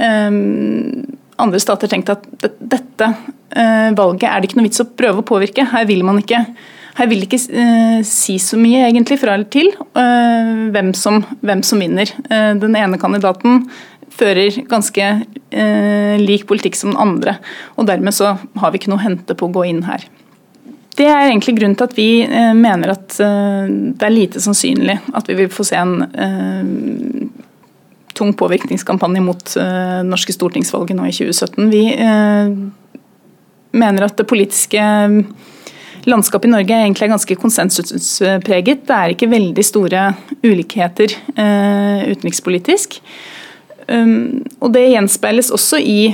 um, 0.01 1.03
andre 1.41 1.61
stater 1.61 1.91
tenkt 1.93 2.13
at 2.13 2.25
dette 2.41 3.11
uh, 3.11 3.91
valget 3.97 4.29
er 4.31 4.41
det 4.41 4.49
ikke 4.49 4.61
noe 4.61 4.69
vits 4.71 4.81
å 4.81 4.89
prøve 4.89 5.21
å 5.21 5.29
påvirke. 5.29 5.69
Her 5.69 5.85
vil 5.89 6.01
man 6.09 6.23
ikke 6.23 6.47
her 6.97 7.09
vil 7.11 7.21
det 7.21 7.29
ikke 7.29 7.43
uh, 7.53 8.01
si 8.07 8.39
så 8.41 8.59
mye 8.61 8.87
egentlig 8.87 9.19
fra 9.21 9.35
eller 9.37 9.51
til 9.53 9.69
uh, 9.77 10.69
hvem, 10.73 10.93
som, 10.97 11.21
hvem, 11.45 11.63
som, 11.67 11.83
vinner. 11.83 12.11
Uh, 12.31 12.55
den 12.61 12.77
ene 12.79 13.01
kandidaten 13.01 13.67
fører 14.17 14.63
ganske 14.71 15.07
lik 16.23 16.47
politikk 16.49 16.77
som 16.79 16.95
den 16.95 17.01
andre, 17.03 17.35
og 17.77 17.85
dermed 17.91 18.15
så 18.17 18.31
har 18.63 18.71
vi 18.73 18.79
ikke 18.81 18.89
noe 18.89 18.97
å 18.97 19.05
hente 19.05 19.35
på 19.37 19.45
å 19.45 19.53
gå 19.53 19.65
inn 19.69 19.83
her. 19.85 20.07
Det 20.97 21.05
er 21.05 21.27
egentlig 21.27 21.53
grunnen 21.59 21.77
til 21.77 21.85
at 21.85 21.97
vi 21.99 22.25
mener 22.57 22.95
at 22.95 23.19
det 23.19 24.07
er 24.07 24.15
lite 24.15 24.41
sannsynlig 24.41 24.95
at 25.13 25.29
vi 25.29 25.37
vil 25.43 25.51
få 25.53 25.67
se 25.69 25.77
en 25.77 25.93
tung 28.17 28.33
påvirkningskampanje 28.41 29.25
mot 29.27 29.57
norske 30.09 30.33
stortingsvalget 30.33 30.97
nå 30.97 31.11
i 31.11 31.13
2017. 31.19 31.69
Vi 31.75 31.85
mener 33.85 34.09
at 34.09 34.17
det 34.17 34.31
politiske 34.33 34.81
landskapet 36.07 36.49
i 36.49 36.53
Norge 36.53 36.75
er 36.75 36.85
egentlig 36.87 37.11
ganske 37.13 37.39
konsensuspreget. 37.41 38.85
Det 38.87 38.97
er 38.97 39.15
ikke 39.15 39.31
veldig 39.31 39.65
store 39.67 40.11
ulikheter 40.47 41.15
uh, 41.37 42.07
utenrikspolitisk. 42.11 43.01
Um, 43.87 44.45
og 44.61 44.73
det 44.75 44.89
gjenspeiles 44.91 45.53
også 45.55 45.79
i, 45.79 46.11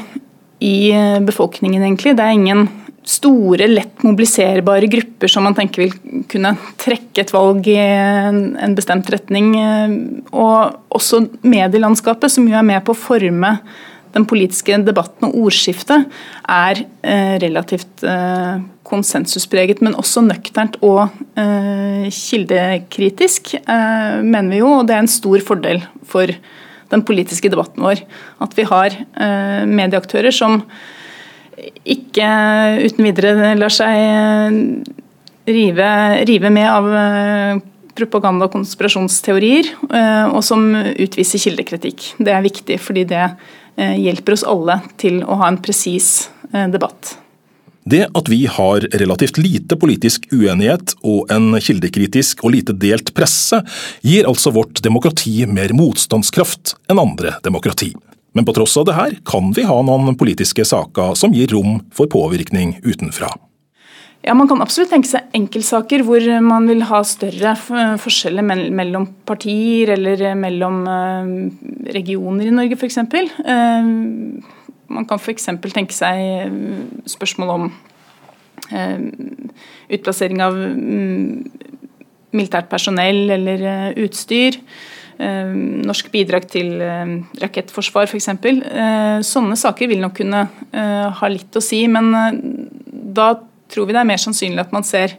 i, 0.61 0.77
eh, 0.93 1.21
befolkningen, 1.25 1.83
egentlig. 1.83 2.17
Det 2.19 2.25
er 2.25 2.37
ingen 2.37 2.67
store, 3.03 3.67
lett 3.67 4.05
mobiliserbare 4.07 4.87
grupper 4.93 5.31
som 5.31 5.47
man 5.47 5.57
tenker 5.57 5.87
vil 5.87 5.95
kunne 6.31 6.53
trekke 6.79 7.25
et 7.25 7.33
valg 7.35 7.67
i 7.67 7.79
en, 7.81 8.43
en 8.61 8.77
bestemt 8.77 9.09
retning. 9.11 9.55
Eh, 9.59 9.97
og 10.37 10.93
også 10.95 11.25
medielandskapet, 11.43 12.31
som 12.33 12.47
jo 12.49 12.59
er 12.59 12.69
med 12.69 12.85
på 12.85 12.95
å 12.95 13.03
forme 13.09 13.57
den 14.13 14.27
politiske 14.29 14.77
debatten 14.85 15.29
og 15.29 15.37
ordskiftet 15.47 16.09
er 16.51 16.83
eh, 17.03 17.37
relativt 17.43 18.05
eh, 18.05 18.61
konsensuspreget, 18.89 19.81
men 19.85 19.97
også 19.99 20.25
nøkternt 20.27 20.77
og 20.85 21.07
eh, 21.41 22.09
kildekritisk, 22.13 23.55
mener 23.65 24.51
vi 24.53 24.61
jo. 24.61 24.73
Og 24.81 24.89
det 24.89 24.97
er 24.97 25.05
en 25.05 25.13
stor 25.13 25.45
fordel 25.47 25.81
for 26.09 26.33
den 26.93 27.05
politiske 27.09 27.49
debatten 27.49 27.85
vår. 27.87 28.03
At 28.45 28.53
vi 28.59 28.67
har 28.69 28.99
medieaktører 29.65 30.35
som 30.35 30.59
ikke 31.89 32.27
uten 32.83 33.07
videre 33.07 33.55
lar 33.57 33.73
seg 33.73 34.83
rive, 35.49 35.89
rive 36.29 36.51
med 36.53 36.69
av 36.69 36.91
propaganda- 37.97 38.51
og 38.51 38.59
konspirasjonsteorier, 38.59 39.73
og 40.35 40.43
som 40.45 40.69
utviser 40.75 41.41
kildekritikk. 41.47 42.13
Det 42.21 42.35
er 42.35 42.45
viktig, 42.45 42.77
fordi 42.83 43.07
det 43.09 43.25
hjelper 43.77 44.37
oss 44.37 44.47
alle 44.49 44.81
til 45.01 45.23
å 45.25 45.39
ha 45.41 45.51
en 45.51 45.61
presis 45.63 46.31
eh, 46.53 46.69
debatt. 46.73 47.17
Det 47.85 48.05
at 48.15 48.29
vi 48.31 48.45
har 48.47 48.85
relativt 48.95 49.41
lite 49.43 49.77
politisk 49.77 50.29
uenighet 50.31 50.95
og 51.03 51.33
en 51.35 51.57
kildekritisk 51.59 52.45
og 52.47 52.55
lite 52.55 52.77
delt 52.79 53.11
presse, 53.17 53.59
gir 54.07 54.29
altså 54.31 54.53
vårt 54.55 54.83
demokrati 54.85 55.43
mer 55.51 55.75
motstandskraft 55.75 56.77
enn 56.93 57.03
andre 57.03 57.35
demokrati. 57.43 57.91
Men 58.33 58.47
på 58.47 58.55
tross 58.57 58.77
av 58.81 58.87
det 58.89 58.97
her 58.97 59.17
kan 59.29 59.51
vi 59.57 59.67
ha 59.69 59.81
noen 59.85 60.15
politiske 60.19 60.65
saker 60.65 61.17
som 61.19 61.35
gir 61.35 61.51
rom 61.53 61.81
for 61.93 62.09
påvirkning 62.13 62.79
utenfra. 62.87 63.33
Ja, 64.23 64.35
Man 64.39 64.47
kan 64.47 64.63
absolutt 64.63 64.93
tenke 64.93 65.09
seg 65.11 65.33
enkeltsaker 65.35 66.05
hvor 66.07 66.23
man 66.47 66.69
vil 66.71 66.85
ha 66.87 67.01
større 67.07 67.57
forskjeller 67.99 68.45
mellom 68.47 69.09
partier 69.27 69.97
eller 69.97 70.37
mellom 70.39 70.85
eh, 70.87 71.33
regioner 71.97 72.47
i 72.47 72.55
Norge 72.55 72.79
f.eks. 72.79 73.01
Eh, 73.03 73.89
man 74.93 75.09
kan 75.11 75.19
f.eks. 75.19 75.51
tenke 75.75 75.97
seg 75.97 76.23
eh, 76.23 76.55
spørsmål 77.17 77.57
om 77.57 77.73
utplassering 79.93 80.39
av 80.41 80.55
mm, 80.55 81.51
militært 82.33 82.71
personell 82.71 83.35
eller 83.35 83.65
utstyr. 84.01 84.57
Norsk 85.19 86.09
bidrag 86.15 86.47
til 86.49 86.71
rakettforsvar 87.43 88.07
f.eks. 88.07 88.31
Sånne 89.29 89.59
saker 89.61 89.91
vil 89.91 90.01
nok 90.01 90.15
kunne 90.23 90.47
ha 91.19 91.31
litt 91.35 91.59
å 91.59 91.65
si, 91.65 91.83
men 91.91 92.15
da 93.19 93.35
tror 93.73 93.89
vi 93.89 93.97
det 93.97 94.03
er 94.03 94.09
mer 94.09 94.21
sannsynlig 94.21 94.63
at 94.63 94.75
man 94.75 94.87
ser 94.87 95.17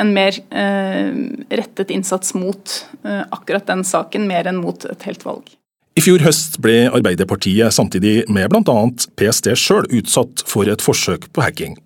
en 0.00 0.12
mer 0.12 0.36
eh, 0.52 1.12
rettet 1.56 1.92
innsats 1.94 2.34
mot 2.36 2.74
eh, 3.04 3.22
akkurat 3.32 3.66
den 3.68 3.84
saken, 3.86 4.26
mer 4.28 4.48
enn 4.48 4.60
mot 4.60 4.84
et 4.84 5.06
helt 5.08 5.24
valg. 5.24 5.54
I 5.96 6.02
fjor 6.04 6.20
høst 6.20 6.58
ble 6.60 6.90
Arbeiderpartiet 6.92 7.72
samtidig 7.72 8.26
med 8.28 8.52
bl.a. 8.52 8.76
PST 9.16 9.54
sjøl 9.56 9.88
utsatt 9.96 10.44
for 10.44 10.68
et 10.68 10.84
forsøk 10.84 11.30
på 11.32 11.44
hacking. 11.44 11.78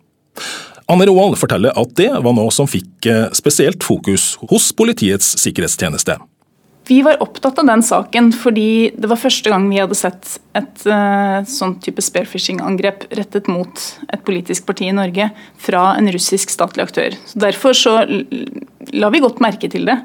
Anne 0.91 1.07
Roald 1.07 1.37
forteller 1.39 1.77
at 1.79 1.93
det 2.01 2.09
var 2.11 2.35
noe 2.35 2.51
som 2.55 2.67
fikk 2.71 3.07
eh, 3.07 3.29
spesielt 3.37 3.87
fokus 3.87 4.33
hos 4.51 4.73
Politiets 4.75 5.37
sikkerhetstjeneste. 5.39 6.19
Vi 6.91 7.03
var 7.07 7.21
opptatt 7.23 7.61
av 7.63 7.69
den 7.69 7.85
saken 7.87 8.33
fordi 8.35 8.91
det 8.99 9.07
var 9.07 9.21
første 9.21 9.53
gang 9.53 9.69
vi 9.71 9.79
hadde 9.79 9.95
sett 9.95 10.33
et 10.59 10.87
uh, 10.91 11.39
sånn 11.47 11.77
type 11.85 12.03
spearfishing-angrep 12.03 13.05
rettet 13.15 13.47
mot 13.47 13.85
et 14.11 14.25
politisk 14.27 14.67
parti 14.67 14.89
i 14.91 14.97
Norge 14.97 15.29
fra 15.63 15.85
en 15.95 16.11
russisk 16.11 16.51
statlig 16.51 16.89
aktør. 16.89 17.15
Så 17.31 17.45
derfor 17.47 17.79
så 17.79 17.95
la 18.91 19.13
vi 19.15 19.23
godt 19.23 19.39
merke 19.45 19.71
til 19.71 19.87
det. 19.87 20.01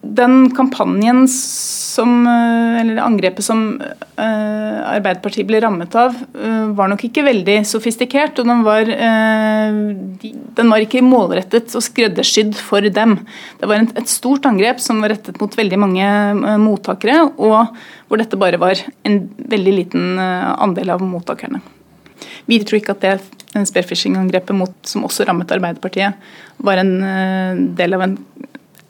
Den 0.00 0.50
kampanjen 0.54 1.24
som, 1.28 2.26
Eller 2.26 2.92
eller 2.92 3.02
angrepet 3.02 3.44
som 3.44 3.80
uh, 3.80 4.78
Arbeiderpartiet 4.94 5.46
ble 5.48 5.58
rammet 5.60 5.94
av, 5.98 6.14
uh, 6.14 6.70
var 6.78 6.90
nok 6.92 7.02
ikke 7.08 7.24
veldig 7.26 7.56
sofistikert. 7.66 8.38
Og 8.38 8.46
den 8.46 8.62
var, 8.66 8.86
de, 8.86 10.30
den 10.58 10.70
var 10.70 10.84
ikke 10.84 11.02
målrettet 11.02 11.74
og 11.74 11.82
skreddersydd 11.82 12.54
for 12.54 12.86
dem. 12.86 13.16
Det 13.58 13.70
var 13.70 13.82
et 13.82 14.12
stort 14.12 14.46
angrep 14.46 14.82
som 14.82 15.02
var 15.02 15.16
rettet 15.16 15.40
mot 15.42 15.58
veldig 15.58 15.80
mange 15.82 16.12
mottakere, 16.62 17.24
og 17.34 17.74
hvor 18.08 18.22
dette 18.22 18.38
bare 18.40 18.60
var 18.62 18.78
en 19.08 19.20
veldig 19.50 19.74
liten 19.74 20.18
andel 20.18 20.94
av 20.94 21.02
mottakerne. 21.02 21.60
Vi 22.48 22.60
tror 22.62 22.78
ikke 22.78 22.94
at 22.94 23.04
det 23.04 23.66
spearfishing-angrepet 23.68 24.86
som 24.86 25.04
også 25.06 25.26
rammet 25.28 25.50
Arbeiderpartiet, 25.54 26.14
var 26.62 26.80
en 26.80 27.74
del 27.78 27.98
av 27.98 28.06
en 28.06 28.16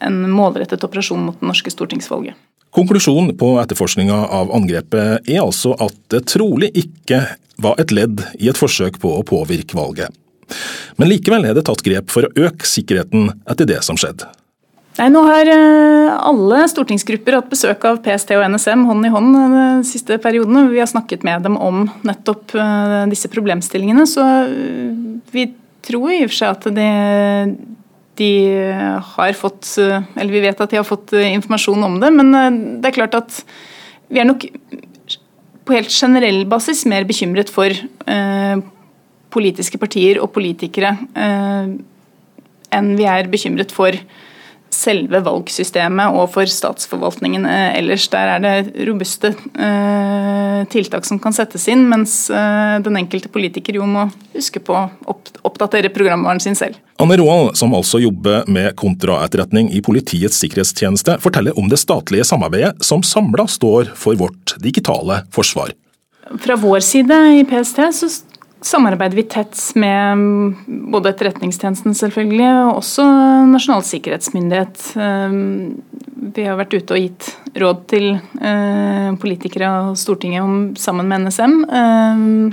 en 0.05 0.21
målrettet 0.31 0.83
operasjon 0.85 1.27
mot 1.27 1.39
det 1.39 1.49
norske 1.49 1.73
stortingsvalget. 1.73 2.37
Konklusjonen 2.75 3.33
på 3.37 3.55
etterforskninga 3.63 4.17
av 4.29 4.51
angrepet 4.53 5.29
er 5.29 5.41
altså 5.41 5.73
at 5.81 5.95
det 6.13 6.27
trolig 6.29 6.69
ikke 6.77 7.23
var 7.59 7.79
et 7.81 7.91
ledd 7.91 8.21
i 8.37 8.49
et 8.51 8.59
forsøk 8.59 8.99
på 9.01 9.15
å 9.17 9.25
påvirke 9.25 9.77
valget. 9.77 10.13
Men 10.97 11.09
likevel 11.09 11.47
er 11.49 11.57
det 11.57 11.65
tatt 11.69 11.81
grep 11.85 12.13
for 12.13 12.25
å 12.27 12.45
øke 12.47 12.67
sikkerheten 12.67 13.31
etter 13.49 13.69
det 13.69 13.81
som 13.85 13.97
skjedde. 13.99 14.29
Nei, 14.99 15.07
Nå 15.13 15.21
har 15.23 15.47
eh, 15.47 16.11
alle 16.27 16.65
stortingsgrupper 16.67 17.37
hatt 17.37 17.51
besøk 17.51 17.85
av 17.87 18.01
PST 18.03 18.33
og 18.35 18.43
NSM 18.51 18.83
hånd 18.89 19.07
i 19.07 19.11
hånd 19.13 19.37
den 19.37 19.55
de 19.55 19.87
siste 19.87 20.17
periodene. 20.21 20.65
Vi 20.73 20.81
har 20.81 20.89
snakket 20.91 21.23
med 21.27 21.45
dem 21.47 21.55
om 21.55 21.85
nettopp 22.07 22.55
eh, 22.57 23.05
disse 23.11 23.31
problemstillingene. 23.31 24.03
Så 24.09 24.25
vi 25.31 25.45
tror 25.87 26.11
i 26.11 26.23
og 26.25 26.33
for 26.33 26.39
seg 26.41 26.57
at 26.57 26.67
det, 26.75 26.89
de 28.19 28.31
har 29.15 29.33
fått 29.37 29.75
Eller 29.79 30.31
vi 30.31 30.43
vet 30.43 30.61
at 30.61 30.71
de 30.71 30.79
har 30.79 30.87
fått 30.87 31.13
eh, 31.17 31.31
informasjon 31.33 31.83
om 31.87 31.99
det, 32.01 32.11
men 32.15 32.33
eh, 32.35 32.59
det 32.81 32.91
er 32.91 32.97
klart 32.99 33.17
at 33.17 33.41
vi 34.09 34.21
er 34.21 34.27
nok 34.27 34.45
på 35.69 35.75
helt 35.77 35.93
generell 35.93 36.43
basis 36.49 36.85
mer 36.89 37.05
bekymret 37.05 37.51
for 37.53 37.69
eh, 37.69 38.61
politiske 39.29 39.77
partier 39.81 40.17
og 40.21 40.31
politikere 40.33 40.95
eh, 41.13 41.75
enn 42.73 42.89
vi 42.97 43.05
er 43.09 43.29
bekymret 43.29 43.73
for 43.73 43.93
selve 44.79 45.21
valgsystemet 45.25 46.15
og 46.15 46.29
for 46.33 46.49
statsforvaltningen 46.49 47.45
eh, 47.49 47.77
ellers. 47.79 48.07
Der 48.13 48.35
er 48.35 48.43
det 48.43 48.87
robuste 48.87 49.33
eh, 49.35 50.61
tiltak 50.71 51.07
som 51.07 51.19
kan 51.21 51.35
settes 51.35 51.67
inn, 51.71 51.85
mens 51.91 52.21
eh, 52.31 52.77
den 52.85 52.99
enkelte 52.99 53.31
politiker 53.31 53.79
jo 53.79 53.87
må 53.89 54.07
huske 54.35 54.61
på 54.63 54.75
å 54.75 55.17
oppdatere 55.47 55.91
programvaren 55.93 56.41
sin 56.43 56.57
selv. 56.57 56.79
Anne 56.99 57.15
Roald, 57.19 57.53
som 57.59 57.75
altså 57.75 58.01
jobber 58.03 58.47
med 58.51 58.73
kontraetterretning 58.79 59.69
i 59.75 59.83
Politiets 59.83 60.39
sikkerhetstjeneste, 60.43 61.19
forteller 61.23 61.55
om 61.59 61.69
det 61.71 61.79
statlige 61.79 62.27
samarbeidet 62.27 62.75
som 62.83 63.03
samla 63.05 63.47
står 63.47 63.93
for 63.99 64.19
vårt 64.19 64.57
digitale 64.63 65.23
forsvar. 65.35 65.71
Fra 66.43 66.55
vår 66.59 66.83
side 66.85 67.15
i 67.39 67.45
PST 67.47 67.79
så 67.95 68.09
samarbeider 68.61 69.15
vi 69.15 69.23
tett 69.23 69.57
med 69.75 70.17
både 70.91 71.13
Etterretningstjenesten 71.13 71.95
selvfølgelig, 71.97 72.49
og 72.65 72.79
også 72.81 73.05
Nasjonal 73.49 73.85
sikkerhetsmyndighet. 73.87 74.81
Ehm, 74.99 75.81
vi 76.35 76.45
har 76.47 76.59
vært 76.59 76.75
ute 76.75 76.95
og 76.95 77.03
gitt 77.03 77.29
råd 77.59 77.83
til 77.91 78.09
eh, 78.15 79.11
politikere 79.21 79.71
og 79.89 79.99
Stortinget 79.99 80.43
om, 80.43 80.57
sammen 80.79 81.07
med 81.09 81.27
NSM 81.27 81.55
ehm, 81.65 82.49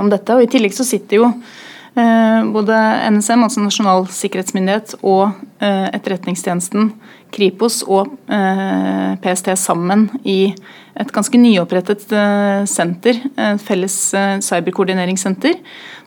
om 0.00 0.12
dette. 0.12 0.34
og 0.36 0.44
I 0.44 0.50
tillegg 0.50 0.76
så 0.76 0.86
sitter 0.88 1.20
jo 1.20 1.32
både 1.94 2.76
NSM, 3.10 3.42
altså 3.44 3.62
Nasjonal 3.64 4.04
sikkerhetsmyndighet, 4.14 4.94
og 5.02 5.32
eh, 5.58 5.88
Etterretningstjenesten, 5.90 6.92
Kripos 7.34 7.80
og 7.86 8.14
PST 9.22 9.52
sammen 9.58 10.08
i 10.26 10.54
et 11.00 11.12
ganske 11.14 11.38
nyopprettet 11.40 12.10
eh, 12.12 12.64
senter, 12.68 13.20
et 13.38 13.62
felles 13.64 13.96
eh, 14.16 14.36
cyberkoordineringssenter, 14.44 15.56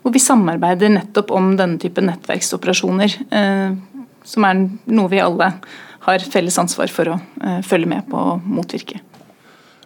hvor 0.03 0.13
vi 0.13 0.21
samarbeider 0.21 0.91
nettopp 0.93 1.31
om 1.33 1.53
denne 1.59 1.79
type 1.81 2.03
nettverksoperasjoner, 2.03 3.17
eh, 3.39 4.11
som 4.27 4.47
er 4.47 4.67
noe 4.93 5.11
vi 5.11 5.23
alle 5.23 5.49
har 6.03 6.27
felles 6.31 6.59
ansvar 6.59 6.91
for 6.91 7.13
å 7.13 7.17
følge 7.63 7.87
med 7.87 8.05
på 8.11 8.19
og 8.19 8.43
motvirke. 8.43 8.99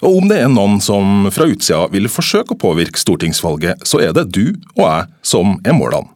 Og 0.01 0.19
om 0.21 0.27
det 0.29 0.41
er 0.43 0.51
noen 0.51 0.81
som 0.83 1.29
fra 1.33 1.47
utsida 1.49 1.87
vil 1.93 2.09
forsøke 2.11 2.55
å 2.55 2.61
påvirke 2.61 3.01
stortingsvalget, 3.01 3.85
så 3.87 4.01
er 4.03 4.13
det 4.17 4.29
du 4.35 4.45
og 4.77 4.83
jeg 4.85 5.07
som 5.25 5.57
er 5.65 5.77
målene. 5.77 6.13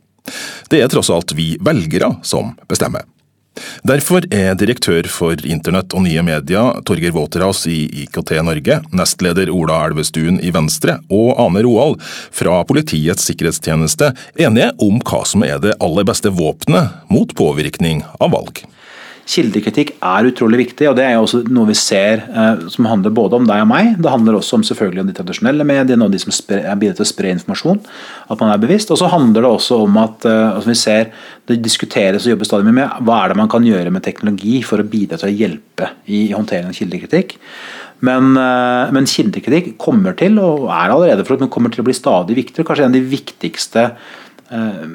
Det 0.69 0.83
er 0.83 0.91
tross 0.91 1.09
alt 1.09 1.33
vi 1.35 1.55
velgere 1.59 2.13
som 2.23 2.53
bestemmer. 2.69 3.07
Derfor 3.83 4.23
er 4.31 4.55
direktør 4.55 5.07
for 5.11 5.41
internett 5.43 5.91
og 5.97 6.05
nye 6.05 6.21
medier 6.23 6.77
Torgeir 6.87 7.11
Waterhouse 7.15 7.67
i 7.69 8.05
IKT 8.05 8.37
Norge, 8.47 8.77
nestleder 8.95 9.51
Ola 9.51 9.81
Elvestuen 9.89 10.39
i 10.39 10.53
Venstre 10.55 10.99
og 11.11 11.33
Ane 11.41 11.63
Roald 11.65 11.99
fra 12.05 12.61
Politiets 12.67 13.27
sikkerhetstjeneste 13.27 14.13
enige 14.39 14.71
om 14.81 15.01
hva 15.03 15.23
som 15.27 15.43
er 15.47 15.59
det 15.63 15.75
aller 15.83 16.07
beste 16.07 16.31
våpenet 16.31 17.11
mot 17.11 17.35
påvirkning 17.37 18.05
av 18.21 18.31
valg. 18.37 18.63
Kildekritikk 19.29 19.93
er 20.01 20.27
utrolig 20.27 20.57
viktig, 20.63 20.87
og 20.89 20.95
det 20.97 21.03
er 21.05 21.13
jo 21.13 21.25
også 21.27 21.41
noe 21.53 21.69
vi 21.69 21.75
ser 21.77 22.23
eh, 22.25 22.63
som 22.73 22.87
handler 22.89 23.13
både 23.15 23.37
om 23.37 23.45
deg 23.47 23.63
og 23.63 23.69
meg. 23.69 23.91
Det 24.01 24.11
handler 24.11 24.39
også 24.39 24.57
om 24.57 24.65
selvfølgelig 24.65 25.03
om 25.03 25.11
de 25.11 25.15
tradisjonelle 25.17 25.67
mediene 25.67 26.07
og 26.07 26.13
de 26.13 26.21
som 26.23 26.33
bidrar 26.33 26.97
til 26.97 27.05
å 27.05 27.09
spre 27.09 27.33
informasjon. 27.35 27.83
At 28.33 28.41
man 28.41 28.53
er 28.53 28.63
bevisst. 28.63 28.91
Og 28.91 28.99
så 28.99 29.11
handler 29.13 29.45
det 29.45 29.51
også 29.51 29.77
om 29.85 30.01
at 30.01 30.25
eh, 30.27 30.57
som 30.63 30.73
vi 30.73 30.79
ser, 30.79 31.13
det 31.49 31.61
diskuteres 31.61 32.25
og 32.25 32.33
jobbes 32.33 32.49
stadig 32.49 32.73
med 32.73 32.97
hva 33.05 33.21
er 33.21 33.31
det 33.31 33.39
man 33.43 33.51
kan 33.51 33.65
gjøre 33.67 33.93
med 33.93 34.05
teknologi 34.07 34.57
for 34.65 34.81
å 34.81 34.89
bidra 34.89 35.21
til 35.21 35.29
å 35.29 35.37
hjelpe 35.43 35.93
i 36.09 36.25
håndteringen 36.33 36.73
av 36.73 36.81
kildekritikk. 36.81 37.37
Men, 38.01 38.33
eh, 38.41 38.91
men 38.95 39.09
kildekritikk 39.09 39.75
kommer 39.81 40.17
til, 40.17 40.41
og 40.41 40.67
er 40.73 40.89
allerede 40.89 41.25
for 41.27 41.37
men 41.37 41.53
kommer 41.53 41.73
til 41.73 41.85
å 41.85 41.87
bli 41.87 41.97
stadig 41.97 42.37
viktigere. 42.39 42.65
Kanskje 42.67 42.89
en 42.89 42.95
av 42.95 42.97
de 42.97 43.07
viktigste 43.13 43.87
eh, 44.49 44.85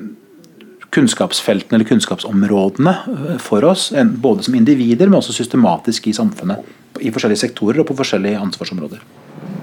kunnskapsfeltene 0.95 1.79
eller 1.79 1.89
kunnskapsområdene 1.89 2.97
eh, 3.13 3.37
for 3.43 3.67
oss, 3.69 3.91
både 4.23 4.47
som 4.47 4.57
individer, 4.59 5.11
men 5.11 5.21
også 5.21 5.37
systematisk 5.37 6.11
i 6.11 6.17
samfunnet. 6.17 6.75
I 7.03 7.13
forskjellige 7.13 7.45
sektorer 7.45 7.83
og 7.83 7.91
på 7.91 7.99
forskjellige 7.99 8.41
ansvarsområder. 8.41 9.03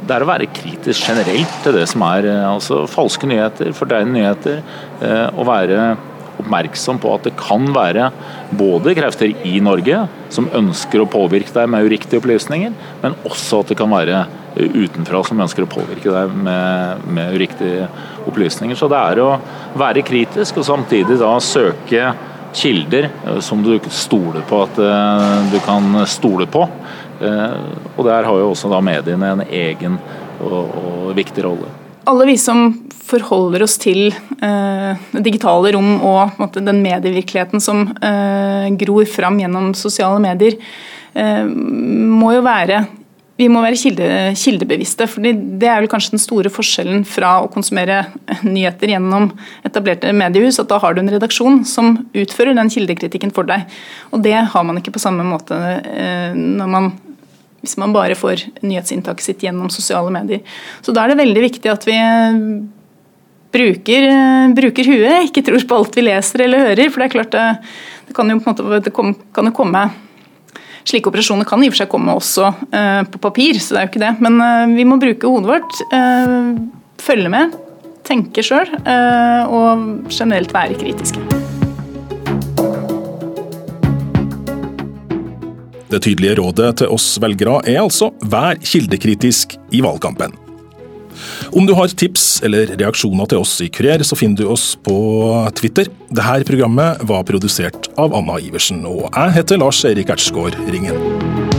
Det 0.04 0.12
er 0.12 0.24
å 0.24 0.28
være 0.28 0.50
kritisk 0.52 1.08
generelt 1.08 1.54
til 1.64 1.78
det 1.78 1.86
som 1.92 2.04
er 2.10 2.28
eh, 2.28 2.48
altså, 2.50 2.84
falske 2.92 3.30
nyheter, 3.30 3.72
fordreide 3.78 4.12
nyheter. 4.12 4.60
Eh, 5.00 5.28
å 5.40 5.48
være 5.48 5.94
oppmerksom 6.42 7.00
på 7.04 7.14
at 7.16 7.28
det 7.28 7.36
kan 7.40 7.68
være 7.76 8.10
både 8.58 8.96
krefter 8.98 9.34
i 9.48 9.60
Norge 9.64 10.06
som 10.34 10.50
ønsker 10.56 11.04
å 11.04 11.10
påvirke 11.10 11.54
deg 11.56 11.70
med 11.72 11.88
uriktige 11.88 12.22
opplysninger, 12.22 12.74
men 13.04 13.18
også 13.28 13.62
at 13.62 13.74
det 13.74 13.80
kan 13.80 13.92
være 13.94 14.26
utenfra 14.54 15.24
som 15.26 15.42
ønsker 15.42 15.66
å 15.66 15.72
påvirke 15.72 16.14
deg 16.14 16.36
med, 16.46 17.08
med 17.10 17.38
uriktige 17.38 17.88
opplysninger. 18.30 18.78
Så 18.78 18.90
det 18.92 19.00
er 19.00 19.24
å 19.24 19.32
være 19.80 20.06
kritisk 20.06 20.62
og 20.62 20.68
samtidig 20.68 21.18
da 21.22 21.34
søke 21.44 22.14
kilder 22.54 23.10
eh, 23.26 23.40
som 23.40 23.64
du 23.64 23.80
stoler 23.90 24.42
på 24.50 24.64
at 24.66 24.82
eh, 24.82 25.38
du 25.54 25.60
kan 25.66 26.06
stole 26.10 26.48
på. 26.50 26.68
Eh, 27.22 27.56
og 27.96 28.06
der 28.08 28.30
har 28.30 28.42
jo 28.42 28.52
også 28.54 28.72
da 28.72 28.82
mediene 28.84 29.34
en 29.38 29.48
egen 29.48 29.98
og, 30.44 30.76
og 30.84 31.16
viktig 31.18 31.46
rolle. 31.46 31.83
Alle 32.10 32.26
vi 32.28 32.38
som 32.38 32.74
forholder 33.04 33.64
oss 33.64 33.78
til 33.82 34.10
eh, 34.12 35.04
digitale 35.24 35.74
rom 35.76 35.94
og 36.02 36.40
måte, 36.42 36.64
den 36.64 36.82
medievirkeligheten 36.84 37.64
som 37.64 37.86
eh, 38.04 38.68
gror 38.80 39.08
fram 39.10 39.40
gjennom 39.40 39.72
sosiale 39.78 40.20
medier, 40.24 40.58
eh, 41.16 41.46
må 41.48 42.34
jo 42.36 42.44
være 42.46 42.84
vi 43.34 43.48
må 43.50 43.64
være 43.64 43.78
kilde, 43.80 44.08
kildebevisste. 44.38 45.08
fordi 45.10 45.32
Det 45.34 45.68
er 45.70 45.82
vel 45.82 45.90
kanskje 45.90 46.14
den 46.14 46.22
store 46.22 46.52
forskjellen 46.54 47.02
fra 47.06 47.40
å 47.42 47.50
konsumere 47.52 48.04
nyheter 48.46 48.94
gjennom 48.94 49.32
etablerte 49.66 50.14
mediehus. 50.14 50.60
At 50.62 50.70
da 50.70 50.78
har 50.84 50.94
du 50.94 51.02
en 51.02 51.10
redaksjon 51.16 51.64
som 51.66 51.96
utfører 52.14 52.54
den 52.58 52.70
kildekritikken 52.70 53.34
for 53.34 53.50
deg. 53.50 53.66
Og 54.14 54.22
Det 54.22 54.36
har 54.54 54.64
man 54.64 54.78
ikke 54.78 54.94
på 54.94 55.02
samme 55.02 55.26
måte 55.26 55.58
eh, 55.82 56.38
når 56.38 56.70
man, 56.70 56.92
hvis 57.64 57.78
man 57.80 57.96
bare 57.96 58.18
får 58.20 58.44
nyhetsinntaket 58.62 59.24
sitt 59.24 59.44
gjennom 59.46 59.72
sosiale 59.72 60.12
medier. 60.12 60.44
Så 60.84 60.92
Da 60.92 61.06
er 61.06 61.14
det 61.14 61.22
veldig 61.24 61.44
viktig 61.48 61.72
at 61.72 61.88
vi 61.88 61.98
bruker, 63.54 64.08
bruker 64.58 64.90
huet, 64.90 65.30
ikke 65.30 65.46
tror 65.48 65.64
på 65.70 65.78
alt 65.80 65.96
vi 65.96 66.08
leser 66.10 66.44
eller 66.44 66.68
hører. 66.68 66.90
For 66.92 67.00
det 67.00 67.08
er 67.08 67.14
klart 67.16 67.36
det, 67.36 67.46
det 68.10 68.16
kan 68.18 68.30
jo 68.30 68.42
måte 68.42 68.82
det 68.84 68.94
kan 68.94 69.52
jo 69.52 69.56
komme 69.56 69.90
Slike 70.84 71.08
operasjoner 71.08 71.48
kan 71.48 71.62
i 71.64 71.70
og 71.70 71.72
for 71.72 71.80
seg 71.80 71.92
komme 71.94 72.12
også 72.12 72.50
uh, 72.60 73.04
på 73.08 73.22
papir, 73.24 73.56
så 73.56 73.72
det 73.72 73.80
er 73.80 73.86
jo 73.86 73.92
ikke 73.94 74.04
det. 74.04 74.12
Men 74.26 74.42
uh, 74.44 74.74
vi 74.76 74.84
må 74.84 75.00
bruke 75.00 75.32
hodet 75.32 75.54
vårt, 75.54 75.80
uh, 75.96 76.52
følge 77.00 77.32
med, 77.32 77.56
tenke 78.04 78.44
sjøl 78.44 78.68
og 78.84 80.12
generelt 80.12 80.52
være 80.52 80.76
kritiske. 80.84 81.43
Det 85.94 86.00
tydelige 86.02 86.40
rådet 86.40 86.72
til 86.82 86.90
oss 86.96 87.20
velgere 87.22 87.60
er 87.70 87.84
altså 87.84 88.10
vær 88.26 88.58
kildekritisk 88.66 89.54
i 89.78 89.84
valgkampen. 89.86 90.34
Om 91.54 91.68
du 91.70 91.76
har 91.78 91.94
tips 91.94 92.42
eller 92.46 92.74
reaksjoner 92.80 93.30
til 93.30 93.44
oss 93.44 93.60
i 93.62 93.70
Kurer, 93.70 94.02
så 94.02 94.18
finner 94.18 94.42
du 94.42 94.48
oss 94.50 94.72
på 94.74 94.96
Twitter. 95.60 95.92
Dette 96.10 96.50
programmet 96.50 97.04
var 97.06 97.28
produsert 97.30 97.92
av 98.02 98.18
Anna 98.18 98.42
Iversen, 98.42 98.82
og 98.90 99.12
jeg 99.12 99.38
heter 99.38 99.62
Lars 99.62 99.86
Erik 99.86 100.10
Ertsgaard 100.16 100.58
Ringen. 100.66 101.53